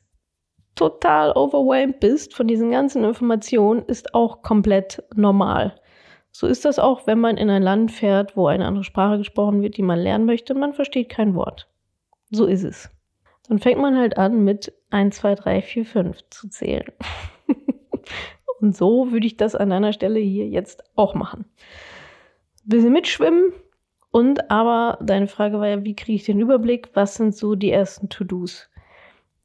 total 0.75 1.31
overwhelmed 1.31 1.99
bist 1.99 2.33
von 2.33 2.47
diesen 2.47 2.71
ganzen 2.71 3.03
Informationen, 3.03 3.83
ist 3.87 4.13
auch 4.13 4.41
komplett 4.41 5.03
normal. 5.15 5.75
So 6.37 6.47
ist 6.47 6.65
das 6.65 6.79
auch, 6.79 7.07
wenn 7.07 7.21
man 7.21 7.37
in 7.37 7.49
ein 7.49 7.63
Land 7.63 7.93
fährt, 7.93 8.35
wo 8.35 8.47
eine 8.47 8.65
andere 8.65 8.83
Sprache 8.83 9.19
gesprochen 9.19 9.61
wird, 9.61 9.77
die 9.77 9.81
man 9.81 9.97
lernen 9.97 10.25
möchte. 10.25 10.53
Man 10.53 10.73
versteht 10.73 11.07
kein 11.07 11.33
Wort. 11.33 11.69
So 12.29 12.45
ist 12.45 12.65
es. 12.65 12.89
Dann 13.47 13.59
fängt 13.59 13.79
man 13.79 13.97
halt 13.97 14.17
an 14.17 14.43
mit 14.43 14.73
1, 14.89 15.15
2, 15.15 15.35
3, 15.35 15.61
4, 15.61 15.85
5 15.85 16.29
zu 16.29 16.49
zählen. 16.49 16.91
Und 18.59 18.75
so 18.75 19.13
würde 19.13 19.25
ich 19.25 19.37
das 19.37 19.55
an 19.55 19.69
deiner 19.69 19.93
Stelle 19.93 20.19
hier 20.19 20.45
jetzt 20.49 20.83
auch 20.97 21.13
machen. 21.13 21.45
Ein 22.65 22.69
bisschen 22.69 22.91
mitschwimmen. 22.91 23.53
Und 24.11 24.51
aber 24.51 24.99
deine 25.01 25.27
Frage 25.27 25.61
war 25.61 25.69
ja, 25.69 25.85
wie 25.85 25.95
kriege 25.95 26.17
ich 26.17 26.25
den 26.25 26.41
Überblick? 26.41 26.89
Was 26.95 27.15
sind 27.15 27.33
so 27.33 27.55
die 27.55 27.71
ersten 27.71 28.09
To-Dos? 28.09 28.69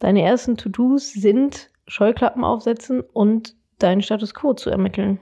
Deine 0.01 0.23
ersten 0.23 0.57
To-Dos 0.57 1.13
sind 1.13 1.71
Scheuklappen 1.87 2.43
aufsetzen 2.43 3.01
und 3.01 3.55
deinen 3.79 4.03
Status 4.03 4.35
quo 4.35 4.55
zu 4.55 4.71
ermitteln. 4.71 5.21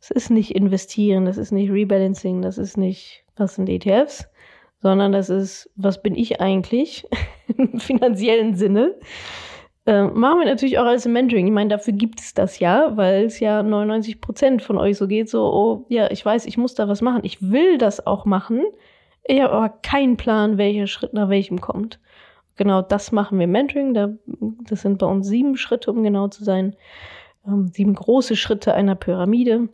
Es 0.00 0.10
ist 0.10 0.30
nicht 0.30 0.54
investieren, 0.54 1.24
das 1.24 1.36
ist 1.36 1.52
nicht 1.52 1.70
Rebalancing, 1.70 2.42
das 2.42 2.58
ist 2.58 2.76
nicht, 2.76 3.24
was 3.36 3.56
sind 3.56 3.68
ETFs, 3.68 4.28
sondern 4.80 5.12
das 5.12 5.28
ist, 5.28 5.70
was 5.76 6.02
bin 6.02 6.14
ich 6.14 6.40
eigentlich 6.40 7.06
im 7.56 7.80
finanziellen 7.80 8.54
Sinne. 8.54 8.94
Äh, 9.86 10.04
machen 10.04 10.40
wir 10.40 10.46
natürlich 10.46 10.78
auch 10.78 10.84
als 10.84 11.06
Mentoring. 11.06 11.46
Ich 11.46 11.52
meine, 11.52 11.70
dafür 11.70 11.94
gibt 11.94 12.20
es 12.20 12.34
das 12.34 12.58
ja, 12.58 12.96
weil 12.96 13.24
es 13.24 13.40
ja 13.40 13.62
99 13.62 14.20
Prozent 14.20 14.62
von 14.62 14.76
euch 14.76 14.98
so 14.98 15.08
geht, 15.08 15.30
so, 15.30 15.44
oh, 15.44 15.86
ja, 15.88 16.10
ich 16.10 16.24
weiß, 16.24 16.46
ich 16.46 16.58
muss 16.58 16.74
da 16.74 16.88
was 16.88 17.00
machen. 17.00 17.22
Ich 17.24 17.40
will 17.40 17.78
das 17.78 18.06
auch 18.06 18.24
machen. 18.24 18.64
Ich 19.24 19.40
habe 19.40 19.52
aber 19.52 19.68
keinen 19.70 20.16
Plan, 20.16 20.58
welcher 20.58 20.86
Schritt 20.86 21.14
nach 21.14 21.28
welchem 21.28 21.60
kommt. 21.60 22.00
Genau 22.56 22.82
das 22.82 23.12
machen 23.12 23.38
wir 23.38 23.46
Mentoring. 23.46 23.94
Da, 23.94 24.10
das 24.68 24.82
sind 24.82 24.98
bei 24.98 25.06
uns 25.06 25.26
sieben 25.26 25.56
Schritte, 25.56 25.90
um 25.90 26.02
genau 26.02 26.28
zu 26.28 26.44
sein. 26.44 26.76
Ähm, 27.46 27.68
sieben 27.72 27.94
große 27.94 28.36
Schritte 28.36 28.74
einer 28.74 28.94
Pyramide 28.94 29.68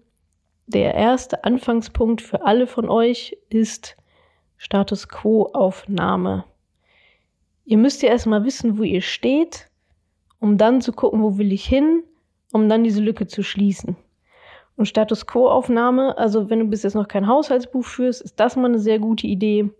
der 0.67 0.95
erste 0.95 1.45
Anfangspunkt 1.45 2.23
für 2.23 2.45
alle 2.45 2.67
von 2.67 2.89
euch 2.89 3.37
ist 3.51 3.97
Status 4.57 5.09
Quo-Aufnahme. 5.09 6.45
Ihr 7.65 7.79
müsst 7.79 8.03
ja 8.03 8.11
erstmal 8.11 8.45
wissen, 8.45 8.79
wo 8.79 8.83
ihr 8.83 9.03
steht, 9.03 9.69
um 10.41 10.59
dann 10.59 10.81
zu 10.81 10.93
gucken, 10.93 11.23
wo 11.23 11.39
will 11.39 11.53
ich 11.53 11.65
hin, 11.65 12.03
um 12.53 12.69
dann 12.69 12.85
diese 12.85 13.03
Lücke 13.03 13.27
zu 13.27 13.43
schließen. 13.43 13.97
Und 14.77 14.87
Status 14.87 15.27
Quo-Aufnahme, 15.27 16.19
also 16.19 16.51
wenn 16.51 16.59
du 16.61 16.65
bis 16.67 16.83
jetzt 16.83 16.95
noch 16.95 17.09
kein 17.09 17.27
Haushaltsbuch 17.27 17.85
führst, 17.85 18.23
ist 18.23 18.41
das 18.41 18.57
mal 18.57 18.67
eine 18.67 18.79
sehr 18.79 18.99
gute 18.99 19.27
Idee, 19.27 19.71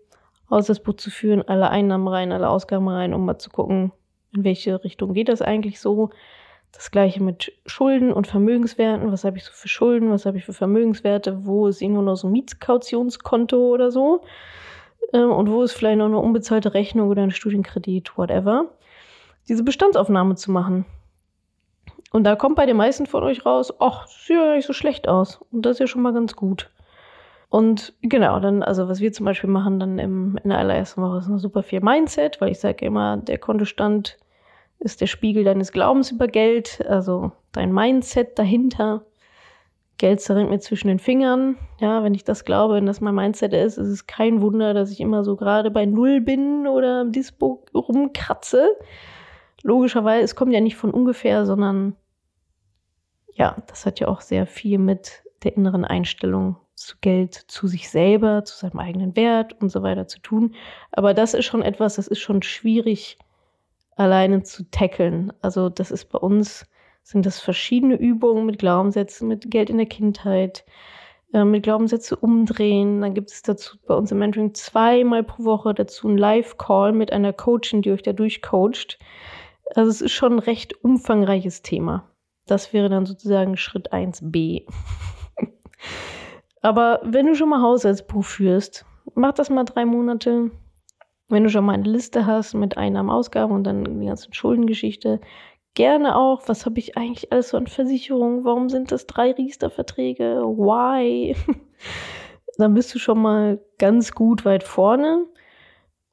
Haushaltsbuch 0.49 0.95
zu 0.95 1.09
führen, 1.09 1.41
alle 1.41 1.69
Einnahmen 1.69 2.07
rein, 2.07 2.31
alle 2.31 2.49
Ausgaben 2.49 2.87
rein, 2.87 3.13
um 3.13 3.25
mal 3.25 3.37
zu 3.37 3.49
gucken, 3.49 3.91
in 4.33 4.43
welche 4.43 4.83
Richtung 4.83 5.13
geht 5.13 5.29
das 5.29 5.41
eigentlich 5.41 5.79
so. 5.79 6.11
Das 6.75 6.91
gleiche 6.91 7.23
mit 7.23 7.53
Schulden 7.65 8.11
und 8.11 8.27
Vermögenswerten. 8.27 9.11
Was 9.11 9.23
habe 9.23 9.37
ich 9.37 9.45
so 9.45 9.51
für 9.53 9.69
Schulden? 9.69 10.11
Was 10.11 10.25
habe 10.25 10.37
ich 10.37 10.45
für 10.45 10.53
Vermögenswerte? 10.53 11.45
Wo 11.45 11.67
ist 11.67 11.81
irgendwo 11.81 12.01
noch 12.01 12.17
so 12.17 12.27
ein 12.27 12.33
Mietskautionskonto 12.33 13.57
oder 13.57 13.91
so? 13.91 14.21
Ähm, 15.13 15.31
und 15.31 15.49
wo 15.49 15.63
ist 15.63 15.73
vielleicht 15.73 15.97
noch 15.97 16.05
eine 16.05 16.19
unbezahlte 16.19 16.73
Rechnung 16.73 17.09
oder 17.09 17.23
ein 17.23 17.31
Studienkredit, 17.31 18.17
whatever? 18.17 18.65
Diese 19.47 19.63
Bestandsaufnahme 19.63 20.35
zu 20.35 20.51
machen. 20.51 20.85
Und 22.11 22.25
da 22.25 22.35
kommt 22.35 22.55
bei 22.55 22.65
den 22.65 22.77
meisten 22.77 23.05
von 23.05 23.23
euch 23.23 23.45
raus, 23.45 23.73
ach, 23.79 24.07
sieht 24.07 24.35
ja 24.35 24.55
nicht 24.55 24.67
so 24.67 24.73
schlecht 24.73 25.07
aus. 25.07 25.41
Und 25.51 25.65
das 25.65 25.73
ist 25.73 25.79
ja 25.79 25.87
schon 25.87 26.01
mal 26.01 26.13
ganz 26.13 26.35
gut. 26.35 26.69
Und 27.49 27.93
genau, 28.01 28.39
dann, 28.39 28.63
also 28.63 28.89
was 28.89 28.99
wir 28.99 29.13
zum 29.13 29.25
Beispiel 29.25 29.49
machen 29.49 29.79
dann 29.79 29.97
im, 29.99 30.37
in 30.43 30.49
der 30.49 30.59
allerersten 30.59 31.01
Woche 31.01 31.19
ist 31.19 31.29
noch 31.29 31.37
super 31.37 31.63
viel 31.63 31.79
Mindset, 31.79 32.41
weil 32.41 32.51
ich 32.51 32.59
sage 32.59 32.85
immer, 32.85 33.17
der 33.17 33.37
Kontostand 33.37 34.17
ist 34.79 35.01
der 35.01 35.07
Spiegel 35.07 35.43
deines 35.43 35.71
Glaubens 35.71 36.11
über 36.11 36.27
Geld, 36.27 36.85
also 36.87 37.31
dein 37.51 37.73
Mindset 37.73 38.37
dahinter. 38.37 39.05
Geld 39.97 40.19
zerrinnt 40.19 40.49
mir 40.49 40.59
zwischen 40.59 40.89
den 40.89 40.99
Fingern. 40.99 41.57
Ja, 41.79 42.03
wenn 42.03 42.13
ich 42.13 42.23
das 42.23 42.43
glaube, 42.43 42.75
wenn 42.75 42.85
das 42.85 42.99
mein 42.99 43.15
Mindset 43.15 43.53
ist, 43.53 43.77
ist 43.77 43.87
es 43.87 44.07
kein 44.07 44.41
Wunder, 44.41 44.73
dass 44.73 44.91
ich 44.91 44.99
immer 44.99 45.23
so 45.23 45.37
gerade 45.37 45.71
bei 45.71 45.85
Null 45.85 46.19
bin 46.19 46.67
oder 46.67 47.01
im 47.01 47.11
Dispo 47.11 47.63
rumkratze. 47.73 48.75
Logischerweise, 49.63 50.23
es 50.23 50.35
kommt 50.35 50.53
ja 50.53 50.59
nicht 50.59 50.75
von 50.75 50.91
ungefähr, 50.91 51.45
sondern 51.45 51.95
ja, 53.33 53.55
das 53.67 53.85
hat 53.85 53.99
ja 53.99 54.07
auch 54.07 54.21
sehr 54.21 54.45
viel 54.45 54.77
mit 54.77 55.23
der 55.43 55.55
inneren 55.55 55.85
Einstellung 55.85 56.57
zu 56.75 56.97
Geld, 56.99 57.33
zu 57.33 57.67
sich 57.67 57.89
selber, 57.89 58.43
zu 58.43 58.57
seinem 58.57 58.79
eigenen 58.79 59.15
Wert 59.15 59.59
und 59.61 59.69
so 59.69 59.81
weiter 59.81 60.07
zu 60.07 60.19
tun. 60.19 60.55
Aber 60.91 61.13
das 61.13 61.33
ist 61.33 61.45
schon 61.45 61.61
etwas, 61.61 61.95
das 61.95 62.07
ist 62.07 62.19
schon 62.19 62.41
schwierig 62.41 63.17
alleine 63.95 64.43
zu 64.43 64.69
tackeln. 64.69 65.33
Also 65.41 65.69
das 65.69 65.91
ist 65.91 66.05
bei 66.05 66.19
uns, 66.19 66.65
sind 67.03 67.25
das 67.25 67.39
verschiedene 67.39 67.95
Übungen 67.95 68.45
mit 68.45 68.59
Glaubenssätzen, 68.59 69.27
mit 69.27 69.49
Geld 69.49 69.69
in 69.69 69.77
der 69.77 69.85
Kindheit, 69.85 70.65
äh, 71.33 71.43
mit 71.43 71.63
Glaubenssätze 71.63 72.15
umdrehen. 72.15 73.01
Dann 73.01 73.13
gibt 73.13 73.31
es 73.31 73.41
dazu 73.41 73.77
bei 73.87 73.95
uns 73.95 74.11
im 74.11 74.19
Mentoring 74.19 74.53
zweimal 74.53 75.23
pro 75.23 75.43
Woche 75.43 75.73
dazu 75.73 76.07
ein 76.07 76.17
Live-Call 76.17 76.91
mit 76.91 77.11
einer 77.13 77.33
Coachin, 77.33 77.81
die 77.81 77.91
euch 77.91 78.03
da 78.03 78.13
durchcoacht. 78.13 78.99
Also 79.75 79.89
es 79.89 80.01
ist 80.01 80.11
schon 80.11 80.33
ein 80.33 80.39
recht 80.39 80.83
umfangreiches 80.83 81.61
Thema. 81.61 82.09
Das 82.45 82.73
wäre 82.73 82.89
dann 82.89 83.05
sozusagen 83.05 83.57
Schritt 83.57 83.91
1b. 83.91 84.65
Aber 86.61 87.01
wenn 87.03 87.27
du 87.27 87.35
schon 87.35 87.49
mal 87.49 87.61
Haushaltsbuch 87.61 88.23
führst, 88.23 88.85
mach 89.13 89.33
das 89.33 89.49
mal 89.49 89.63
drei 89.63 89.85
Monate, 89.85 90.51
wenn 91.27 91.43
du 91.43 91.49
schon 91.49 91.65
mal 91.65 91.73
eine 91.73 91.89
Liste 91.89 92.25
hast 92.25 92.53
mit 92.53 92.77
Einnahmen, 92.77 93.09
Ausgaben 93.09 93.53
und 93.53 93.63
dann 93.63 93.99
die 93.99 94.05
ganzen 94.05 94.33
Schuldengeschichte, 94.33 95.19
gerne 95.73 96.15
auch, 96.15 96.47
was 96.47 96.65
habe 96.65 96.79
ich 96.79 96.97
eigentlich 96.97 97.31
alles 97.31 97.49
so 97.49 97.57
an 97.57 97.67
Versicherungen? 97.67 98.45
Warum 98.45 98.69
sind 98.69 98.91
das 98.91 99.07
drei 99.07 99.31
Riester-Verträge? 99.31 100.41
Why? 100.41 101.35
dann 102.57 102.73
bist 102.73 102.93
du 102.95 102.99
schon 102.99 103.21
mal 103.21 103.59
ganz 103.77 104.13
gut 104.13 104.45
weit 104.45 104.63
vorne. 104.63 105.25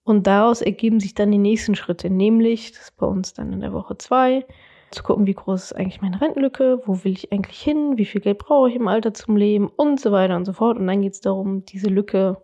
Und 0.04 0.26
daraus 0.26 0.62
ergeben 0.62 0.99
sich 0.99 1.14
dann 1.14 1.31
die 1.31 1.38
nächsten 1.38 1.76
Schritte, 1.76 2.11
nämlich, 2.11 2.73
das 2.73 2.83
ist 2.83 2.97
bei 2.97 3.07
uns 3.07 3.35
dann 3.35 3.52
in 3.52 3.61
der 3.61 3.73
Woche 3.73 3.97
zwei, 3.99 4.45
zu 4.90 5.04
gucken, 5.04 5.26
wie 5.26 5.35
groß 5.35 5.64
ist 5.64 5.73
eigentlich 5.75 6.02
meine 6.02 6.21
Rentenlücke, 6.21 6.83
wo 6.85 7.04
will 7.04 7.12
ich 7.12 7.33
eigentlich 7.33 7.61
hin, 7.61 7.97
wie 7.97 8.04
viel 8.04 8.21
Geld 8.21 8.38
brauche 8.38 8.69
ich 8.69 8.75
im 8.75 8.88
Alter 8.88 9.14
zum 9.14 9.37
Leben 9.37 9.69
und 9.69 10.00
so 10.00 10.11
weiter 10.11 10.37
und 10.37 10.45
so 10.45 10.52
fort. 10.52 10.76
Und 10.76 10.88
dann 10.88 11.02
geht 11.02 11.14
es 11.14 11.21
darum, 11.21 11.64
diese 11.64 11.88
Lücke 11.88 12.42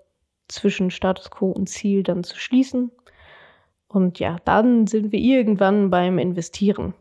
zwischen 0.49 0.91
Status 0.91 1.31
quo 1.31 1.51
und 1.51 1.69
Ziel 1.69 2.03
dann 2.03 2.25
zu 2.25 2.39
schließen. 2.39 2.91
Und 3.87 4.19
ja, 4.19 4.39
dann 4.45 4.87
sind 4.87 5.13
wir 5.13 5.21
irgendwann 5.21 5.91
beim 5.91 6.19
Investieren. 6.19 6.95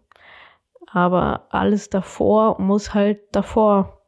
Aber 0.89 1.48
alles 1.50 1.89
davor 1.89 2.62
muss 2.62 2.94
halt 2.94 3.20
davor 3.34 4.01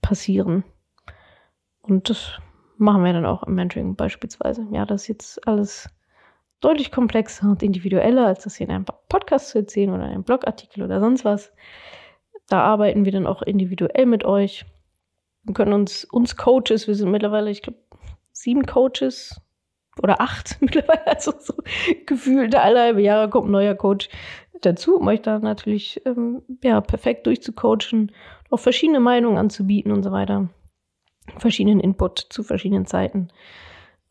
passieren. 0.00 0.64
Und 1.80 2.08
das 2.08 2.38
machen 2.76 3.04
wir 3.04 3.12
dann 3.12 3.26
auch 3.26 3.42
im 3.42 3.54
Mentoring 3.54 3.96
beispielsweise. 3.96 4.66
Ja, 4.70 4.86
das 4.86 5.02
ist 5.02 5.08
jetzt 5.08 5.48
alles 5.48 5.88
deutlich 6.60 6.92
komplexer 6.92 7.50
und 7.50 7.62
individueller, 7.62 8.26
als 8.26 8.44
das 8.44 8.56
hier 8.56 8.68
in 8.68 8.72
einem 8.72 8.84
Podcast 9.08 9.48
zu 9.48 9.58
erzählen 9.58 9.90
oder 9.90 10.04
in 10.04 10.10
einem 10.10 10.24
Blogartikel 10.24 10.82
oder 10.84 11.00
sonst 11.00 11.24
was. 11.24 11.52
Da 12.48 12.60
arbeiten 12.62 13.04
wir 13.04 13.12
dann 13.12 13.26
auch 13.26 13.42
individuell 13.42 14.06
mit 14.06 14.24
euch. 14.24 14.64
Wir 15.42 15.54
können 15.54 15.72
uns, 15.72 16.04
uns 16.04 16.36
Coaches, 16.36 16.86
wir 16.86 16.94
sind 16.94 17.10
mittlerweile, 17.10 17.50
ich 17.50 17.62
glaube, 17.62 17.78
sieben 18.32 18.66
Coaches 18.66 19.40
oder 20.02 20.20
acht 20.20 20.56
mittlerweile, 20.60 21.06
also 21.06 21.32
so 21.38 21.54
gefühlt 22.06 22.54
alle 22.54 22.80
halbe 22.80 23.02
Jahre 23.02 23.28
kommt 23.28 23.48
ein 23.48 23.52
neuer 23.52 23.74
Coach 23.74 24.08
dazu, 24.60 24.96
um 24.96 25.08
euch 25.08 25.22
da 25.22 25.38
natürlich 25.38 26.00
ähm, 26.06 26.42
ja, 26.62 26.80
perfekt 26.80 27.26
durchzucoachen, 27.26 28.12
auch 28.50 28.60
verschiedene 28.60 29.00
Meinungen 29.00 29.38
anzubieten 29.38 29.92
und 29.92 30.02
so 30.02 30.12
weiter. 30.12 30.48
Verschiedenen 31.38 31.80
Input 31.80 32.18
zu 32.18 32.42
verschiedenen 32.42 32.86
Zeiten, 32.86 33.28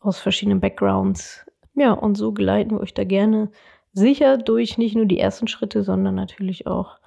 aus 0.00 0.18
verschiedenen 0.18 0.60
Backgrounds. 0.60 1.44
Ja, 1.74 1.92
und 1.92 2.16
so 2.16 2.32
geleiten 2.32 2.72
wir 2.72 2.80
euch 2.80 2.94
da 2.94 3.04
gerne 3.04 3.50
sicher 3.92 4.38
durch 4.38 4.78
nicht 4.78 4.96
nur 4.96 5.06
die 5.06 5.18
ersten 5.18 5.48
Schritte, 5.48 5.82
sondern 5.82 6.14
natürlich 6.14 6.66
auch 6.66 6.98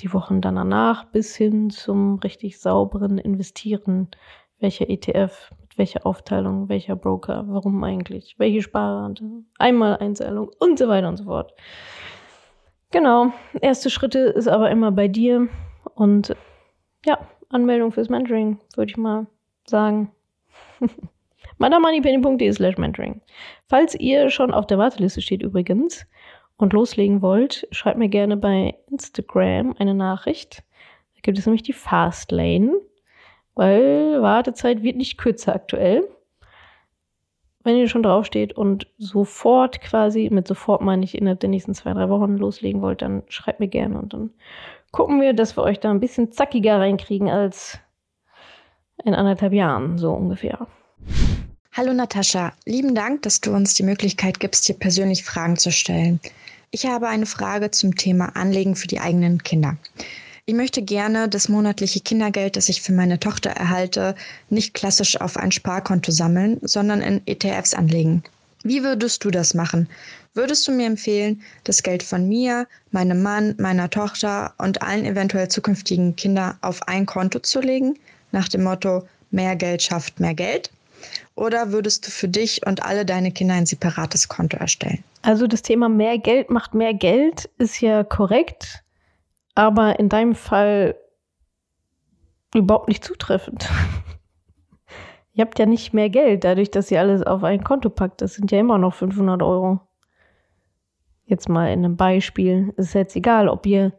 die 0.00 0.12
Wochen 0.12 0.40
danach 0.40 1.04
bis 1.04 1.36
hin 1.36 1.70
zum 1.70 2.18
richtig 2.18 2.58
sauberen 2.58 3.18
Investieren. 3.18 4.08
Welcher 4.58 4.88
ETF, 4.88 5.50
mit 5.72 5.78
welcher 5.78 6.06
Aufteilung, 6.06 6.68
welcher 6.68 6.96
Broker, 6.96 7.44
warum 7.48 7.82
eigentlich, 7.84 8.34
welche 8.38 8.62
Sparrate, 8.62 9.24
einmal 9.58 9.96
Einzahlung 9.96 10.50
und 10.58 10.78
so 10.78 10.88
weiter 10.88 11.08
und 11.08 11.16
so 11.16 11.24
fort. 11.24 11.54
Genau, 12.90 13.32
erste 13.60 13.88
Schritte 13.88 14.18
ist 14.18 14.48
aber 14.48 14.70
immer 14.70 14.92
bei 14.92 15.08
dir 15.08 15.48
und 15.94 16.36
ja, 17.06 17.18
Anmeldung 17.48 17.90
fürs 17.92 18.10
Mentoring, 18.10 18.58
würde 18.76 18.90
ich 18.90 18.96
mal 18.96 19.26
sagen. 19.66 20.12
madamoneypenny.de 21.58 22.52
slash 22.52 22.76
mentoring. 22.76 23.22
Falls 23.66 23.94
ihr 23.94 24.30
schon 24.30 24.52
auf 24.52 24.66
der 24.66 24.78
Warteliste 24.78 25.22
steht 25.22 25.42
übrigens 25.42 26.06
und 26.56 26.72
loslegen 26.72 27.22
wollt, 27.22 27.66
schreibt 27.70 27.98
mir 27.98 28.08
gerne 28.08 28.36
bei 28.36 28.74
Instagram 28.90 29.74
eine 29.78 29.94
Nachricht. 29.94 30.62
Da 31.14 31.20
gibt 31.22 31.38
es 31.38 31.46
nämlich 31.46 31.62
die 31.62 31.72
Fastlane, 31.72 32.74
weil 33.54 34.20
Wartezeit 34.22 34.82
wird 34.82 34.96
nicht 34.96 35.18
kürzer 35.18 35.54
aktuell. 35.54 36.08
Wenn 37.64 37.76
ihr 37.76 37.88
schon 37.88 38.02
draufsteht 38.02 38.54
und 38.54 38.88
sofort 38.98 39.80
quasi, 39.80 40.28
mit 40.32 40.48
sofort 40.48 40.80
meine 40.82 41.04
ich 41.04 41.16
innerhalb 41.16 41.40
der 41.40 41.48
nächsten 41.48 41.74
zwei, 41.74 41.92
drei 41.92 42.08
Wochen 42.08 42.36
loslegen 42.36 42.82
wollt, 42.82 43.02
dann 43.02 43.22
schreibt 43.28 43.60
mir 43.60 43.68
gerne 43.68 43.98
und 43.98 44.12
dann 44.12 44.30
gucken 44.90 45.20
wir, 45.20 45.32
dass 45.32 45.56
wir 45.56 45.62
euch 45.62 45.78
da 45.78 45.90
ein 45.90 46.00
bisschen 46.00 46.32
zackiger 46.32 46.80
reinkriegen 46.80 47.30
als 47.30 47.78
in 49.04 49.14
anderthalb 49.14 49.52
Jahren, 49.52 49.98
so 49.98 50.12
ungefähr. 50.12 50.66
Hallo 51.72 51.92
Natascha, 51.94 52.52
lieben 52.66 52.94
Dank, 52.94 53.22
dass 53.22 53.40
du 53.40 53.52
uns 53.52 53.74
die 53.74 53.82
Möglichkeit 53.82 54.40
gibst, 54.40 54.68
dir 54.68 54.74
persönlich 54.74 55.24
Fragen 55.24 55.56
zu 55.56 55.72
stellen. 55.72 56.20
Ich 56.70 56.86
habe 56.86 57.08
eine 57.08 57.26
Frage 57.26 57.70
zum 57.70 57.96
Thema 57.96 58.36
Anlegen 58.36 58.76
für 58.76 58.88
die 58.88 59.00
eigenen 59.00 59.42
Kinder. 59.42 59.76
Ich 60.52 60.58
möchte 60.58 60.82
gerne 60.82 61.30
das 61.30 61.48
monatliche 61.48 62.00
Kindergeld, 62.00 62.56
das 62.56 62.68
ich 62.68 62.82
für 62.82 62.92
meine 62.92 63.18
Tochter 63.18 63.48
erhalte, 63.48 64.14
nicht 64.50 64.74
klassisch 64.74 65.18
auf 65.18 65.38
ein 65.38 65.50
Sparkonto 65.50 66.12
sammeln, 66.12 66.58
sondern 66.60 67.00
in 67.00 67.22
ETFs 67.24 67.72
anlegen. 67.72 68.22
Wie 68.62 68.82
würdest 68.82 69.24
du 69.24 69.30
das 69.30 69.54
machen? 69.54 69.88
Würdest 70.34 70.68
du 70.68 70.72
mir 70.72 70.84
empfehlen, 70.84 71.40
das 71.64 71.82
Geld 71.82 72.02
von 72.02 72.28
mir, 72.28 72.66
meinem 72.90 73.22
Mann, 73.22 73.54
meiner 73.56 73.88
Tochter 73.88 74.52
und 74.58 74.82
allen 74.82 75.06
eventuell 75.06 75.48
zukünftigen 75.48 76.16
Kindern 76.16 76.58
auf 76.60 76.86
ein 76.86 77.06
Konto 77.06 77.38
zu 77.38 77.60
legen? 77.60 77.98
Nach 78.30 78.48
dem 78.50 78.64
Motto, 78.64 79.08
mehr 79.30 79.56
Geld 79.56 79.82
schafft 79.82 80.20
mehr 80.20 80.34
Geld? 80.34 80.70
Oder 81.34 81.72
würdest 81.72 82.06
du 82.06 82.10
für 82.10 82.28
dich 82.28 82.66
und 82.66 82.82
alle 82.82 83.06
deine 83.06 83.32
Kinder 83.32 83.54
ein 83.54 83.64
separates 83.64 84.28
Konto 84.28 84.58
erstellen? 84.58 85.02
Also 85.22 85.46
das 85.46 85.62
Thema 85.62 85.88
mehr 85.88 86.18
Geld 86.18 86.50
macht 86.50 86.74
mehr 86.74 86.92
Geld 86.92 87.48
ist 87.56 87.80
ja 87.80 88.04
korrekt, 88.04 88.82
aber 89.54 89.98
in 89.98 90.08
deinem 90.08 90.34
Fall 90.34 90.96
überhaupt 92.54 92.88
nicht 92.88 93.04
zutreffend. 93.04 93.68
ihr 95.32 95.44
habt 95.44 95.58
ja 95.58 95.66
nicht 95.66 95.94
mehr 95.94 96.10
Geld, 96.10 96.44
dadurch, 96.44 96.70
dass 96.70 96.90
ihr 96.90 97.00
alles 97.00 97.22
auf 97.22 97.44
ein 97.44 97.64
Konto 97.64 97.90
packt. 97.90 98.20
Das 98.20 98.34
sind 98.34 98.50
ja 98.50 98.60
immer 98.60 98.78
noch 98.78 98.94
500 98.94 99.42
Euro. 99.42 99.80
Jetzt 101.24 101.48
mal 101.48 101.72
in 101.72 101.84
einem 101.84 101.96
Beispiel. 101.96 102.74
Es 102.76 102.88
ist 102.88 102.94
jetzt 102.94 103.16
egal, 103.16 103.48
ob 103.48 103.64
ihr 103.66 103.92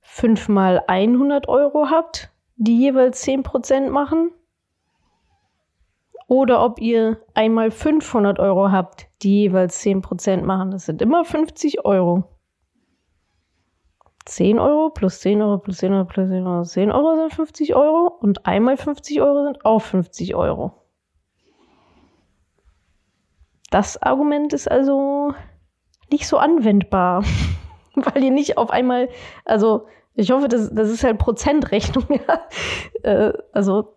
fünfmal 0.00 0.82
100 0.86 1.48
Euro 1.48 1.90
habt, 1.90 2.30
die 2.56 2.78
jeweils 2.78 3.24
10% 3.26 3.90
machen 3.90 4.30
oder 6.26 6.64
ob 6.64 6.80
ihr 6.80 7.20
einmal 7.34 7.70
500 7.70 8.38
Euro 8.38 8.70
habt, 8.70 9.08
die 9.22 9.40
jeweils 9.40 9.82
10% 9.84 10.42
machen. 10.42 10.70
Das 10.70 10.86
sind 10.86 11.02
immer 11.02 11.24
50 11.24 11.84
Euro. 11.84 12.24
10 14.28 14.58
Euro 14.58 14.90
plus 14.90 15.20
10 15.20 15.42
Euro 15.42 15.58
plus 15.58 15.78
10 15.78 15.92
Euro 15.92 16.04
plus 16.04 16.28
10 16.28 16.46
Euro. 16.46 16.62
10 16.64 16.92
Euro 16.92 17.16
sind 17.16 17.34
50 17.34 17.74
Euro 17.74 18.06
und 18.20 18.46
einmal 18.46 18.76
50 18.76 19.20
Euro 19.22 19.44
sind 19.44 19.64
auch 19.64 19.80
50 19.80 20.34
Euro. 20.34 20.72
Das 23.70 24.00
Argument 24.02 24.52
ist 24.52 24.70
also 24.70 25.34
nicht 26.10 26.26
so 26.26 26.38
anwendbar, 26.38 27.24
weil 27.94 28.24
ihr 28.24 28.30
nicht 28.30 28.56
auf 28.56 28.70
einmal, 28.70 29.08
also 29.44 29.86
ich 30.14 30.30
hoffe, 30.30 30.48
das, 30.48 30.74
das 30.74 30.90
ist 30.90 31.04
halt 31.04 31.18
Prozentrechnung, 31.18 32.04
ja. 32.10 32.40
Äh, 33.02 33.32
also 33.52 33.94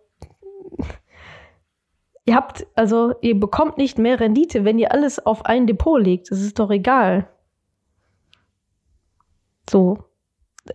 Ihr 2.24 2.36
habt, 2.36 2.66
also 2.76 3.14
ihr 3.20 3.38
bekommt 3.38 3.78
nicht 3.78 3.98
mehr 3.98 4.20
Rendite, 4.20 4.64
wenn 4.64 4.78
ihr 4.78 4.92
alles 4.92 5.24
auf 5.26 5.44
ein 5.44 5.66
Depot 5.66 6.00
legt. 6.00 6.30
Das 6.30 6.40
ist 6.40 6.58
doch 6.58 6.70
egal. 6.70 7.28
So. 9.68 9.98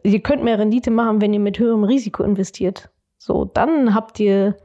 Ihr 0.04 0.20
könnt 0.22 0.44
mehr 0.44 0.60
Rendite 0.60 0.92
machen, 0.92 1.22
wenn 1.22 1.34
ihr 1.34 1.40
mit 1.40 1.60
höherem 1.60 1.84
Risiko 1.84 2.24
investiert. 2.24 2.90
So, 3.18 3.46
dann 3.46 3.94
habt 3.94 4.20
ihr, 4.20 4.58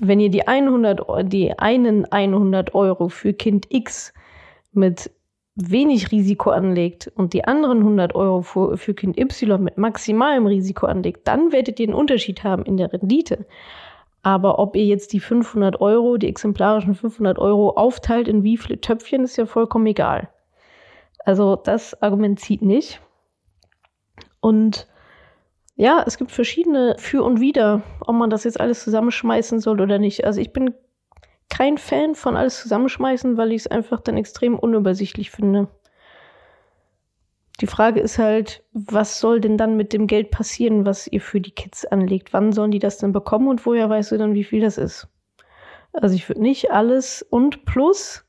wenn 0.00 0.20
ihr 0.20 0.30
die 0.30 0.46
100, 0.46 1.02
die 1.32 1.58
einen 1.58 2.04
100 2.06 2.74
Euro 2.74 3.08
für 3.08 3.34
Kind 3.34 3.66
X 3.70 4.12
mit 4.72 5.10
wenig 5.54 6.12
Risiko 6.12 6.50
anlegt 6.50 7.10
und 7.16 7.32
die 7.32 7.44
anderen 7.44 7.78
100 7.78 8.14
Euro 8.14 8.42
für, 8.42 8.76
für 8.76 8.94
Kind 8.94 9.18
Y 9.18 9.62
mit 9.62 9.76
maximalem 9.76 10.46
Risiko 10.46 10.86
anlegt, 10.86 11.26
dann 11.26 11.52
werdet 11.52 11.80
ihr 11.80 11.88
einen 11.88 11.94
Unterschied 11.94 12.44
haben 12.44 12.64
in 12.64 12.76
der 12.76 12.92
Rendite. 12.92 13.44
Aber 14.22 14.58
ob 14.58 14.76
ihr 14.76 14.84
jetzt 14.84 15.12
die 15.12 15.20
500 15.20 15.80
Euro, 15.80 16.16
die 16.16 16.28
exemplarischen 16.28 16.94
500 16.94 17.38
Euro 17.38 17.70
aufteilt 17.70 18.28
in 18.28 18.42
wie 18.44 18.56
viele 18.56 18.80
Töpfchen, 18.80 19.24
ist 19.24 19.36
ja 19.36 19.46
vollkommen 19.46 19.86
egal. 19.86 20.28
Also 21.24 21.56
das 21.56 22.00
Argument 22.02 22.38
zieht 22.38 22.62
nicht. 22.62 23.00
Und 24.40 24.86
ja, 25.76 26.02
es 26.06 26.18
gibt 26.18 26.32
verschiedene 26.32 26.96
Für 26.98 27.22
und 27.22 27.40
Wider, 27.40 27.82
ob 28.00 28.16
man 28.16 28.30
das 28.30 28.44
jetzt 28.44 28.60
alles 28.60 28.82
zusammenschmeißen 28.82 29.60
soll 29.60 29.80
oder 29.80 29.98
nicht. 29.98 30.24
Also 30.24 30.40
ich 30.40 30.52
bin 30.52 30.74
kein 31.48 31.78
Fan 31.78 32.14
von 32.14 32.36
alles 32.36 32.60
zusammenschmeißen, 32.60 33.36
weil 33.36 33.52
ich 33.52 33.62
es 33.62 33.66
einfach 33.68 34.00
dann 34.00 34.16
extrem 34.16 34.58
unübersichtlich 34.58 35.30
finde. 35.30 35.68
Die 37.60 37.66
Frage 37.66 38.00
ist 38.00 38.18
halt, 38.18 38.62
was 38.72 39.18
soll 39.18 39.40
denn 39.40 39.56
dann 39.56 39.76
mit 39.76 39.92
dem 39.92 40.06
Geld 40.06 40.30
passieren, 40.30 40.86
was 40.86 41.08
ihr 41.08 41.20
für 41.20 41.40
die 41.40 41.50
Kids 41.50 41.84
anlegt? 41.84 42.32
Wann 42.32 42.52
sollen 42.52 42.70
die 42.70 42.78
das 42.78 42.98
denn 42.98 43.12
bekommen 43.12 43.48
und 43.48 43.66
woher 43.66 43.90
weißt 43.90 44.12
du 44.12 44.18
dann, 44.18 44.34
wie 44.34 44.44
viel 44.44 44.60
das 44.60 44.78
ist? 44.78 45.08
Also 45.92 46.14
ich 46.14 46.28
würde 46.28 46.42
nicht 46.42 46.70
alles 46.70 47.22
und 47.22 47.64
plus, 47.64 48.24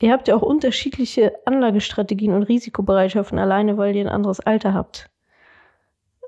ihr 0.00 0.12
habt 0.12 0.28
ja 0.28 0.36
auch 0.36 0.42
unterschiedliche 0.42 1.32
Anlagestrategien 1.46 2.32
und 2.32 2.44
Risikobereitschaften 2.44 3.38
alleine, 3.38 3.76
weil 3.76 3.96
ihr 3.96 4.04
ein 4.04 4.12
anderes 4.12 4.40
Alter 4.40 4.74
habt. 4.74 5.10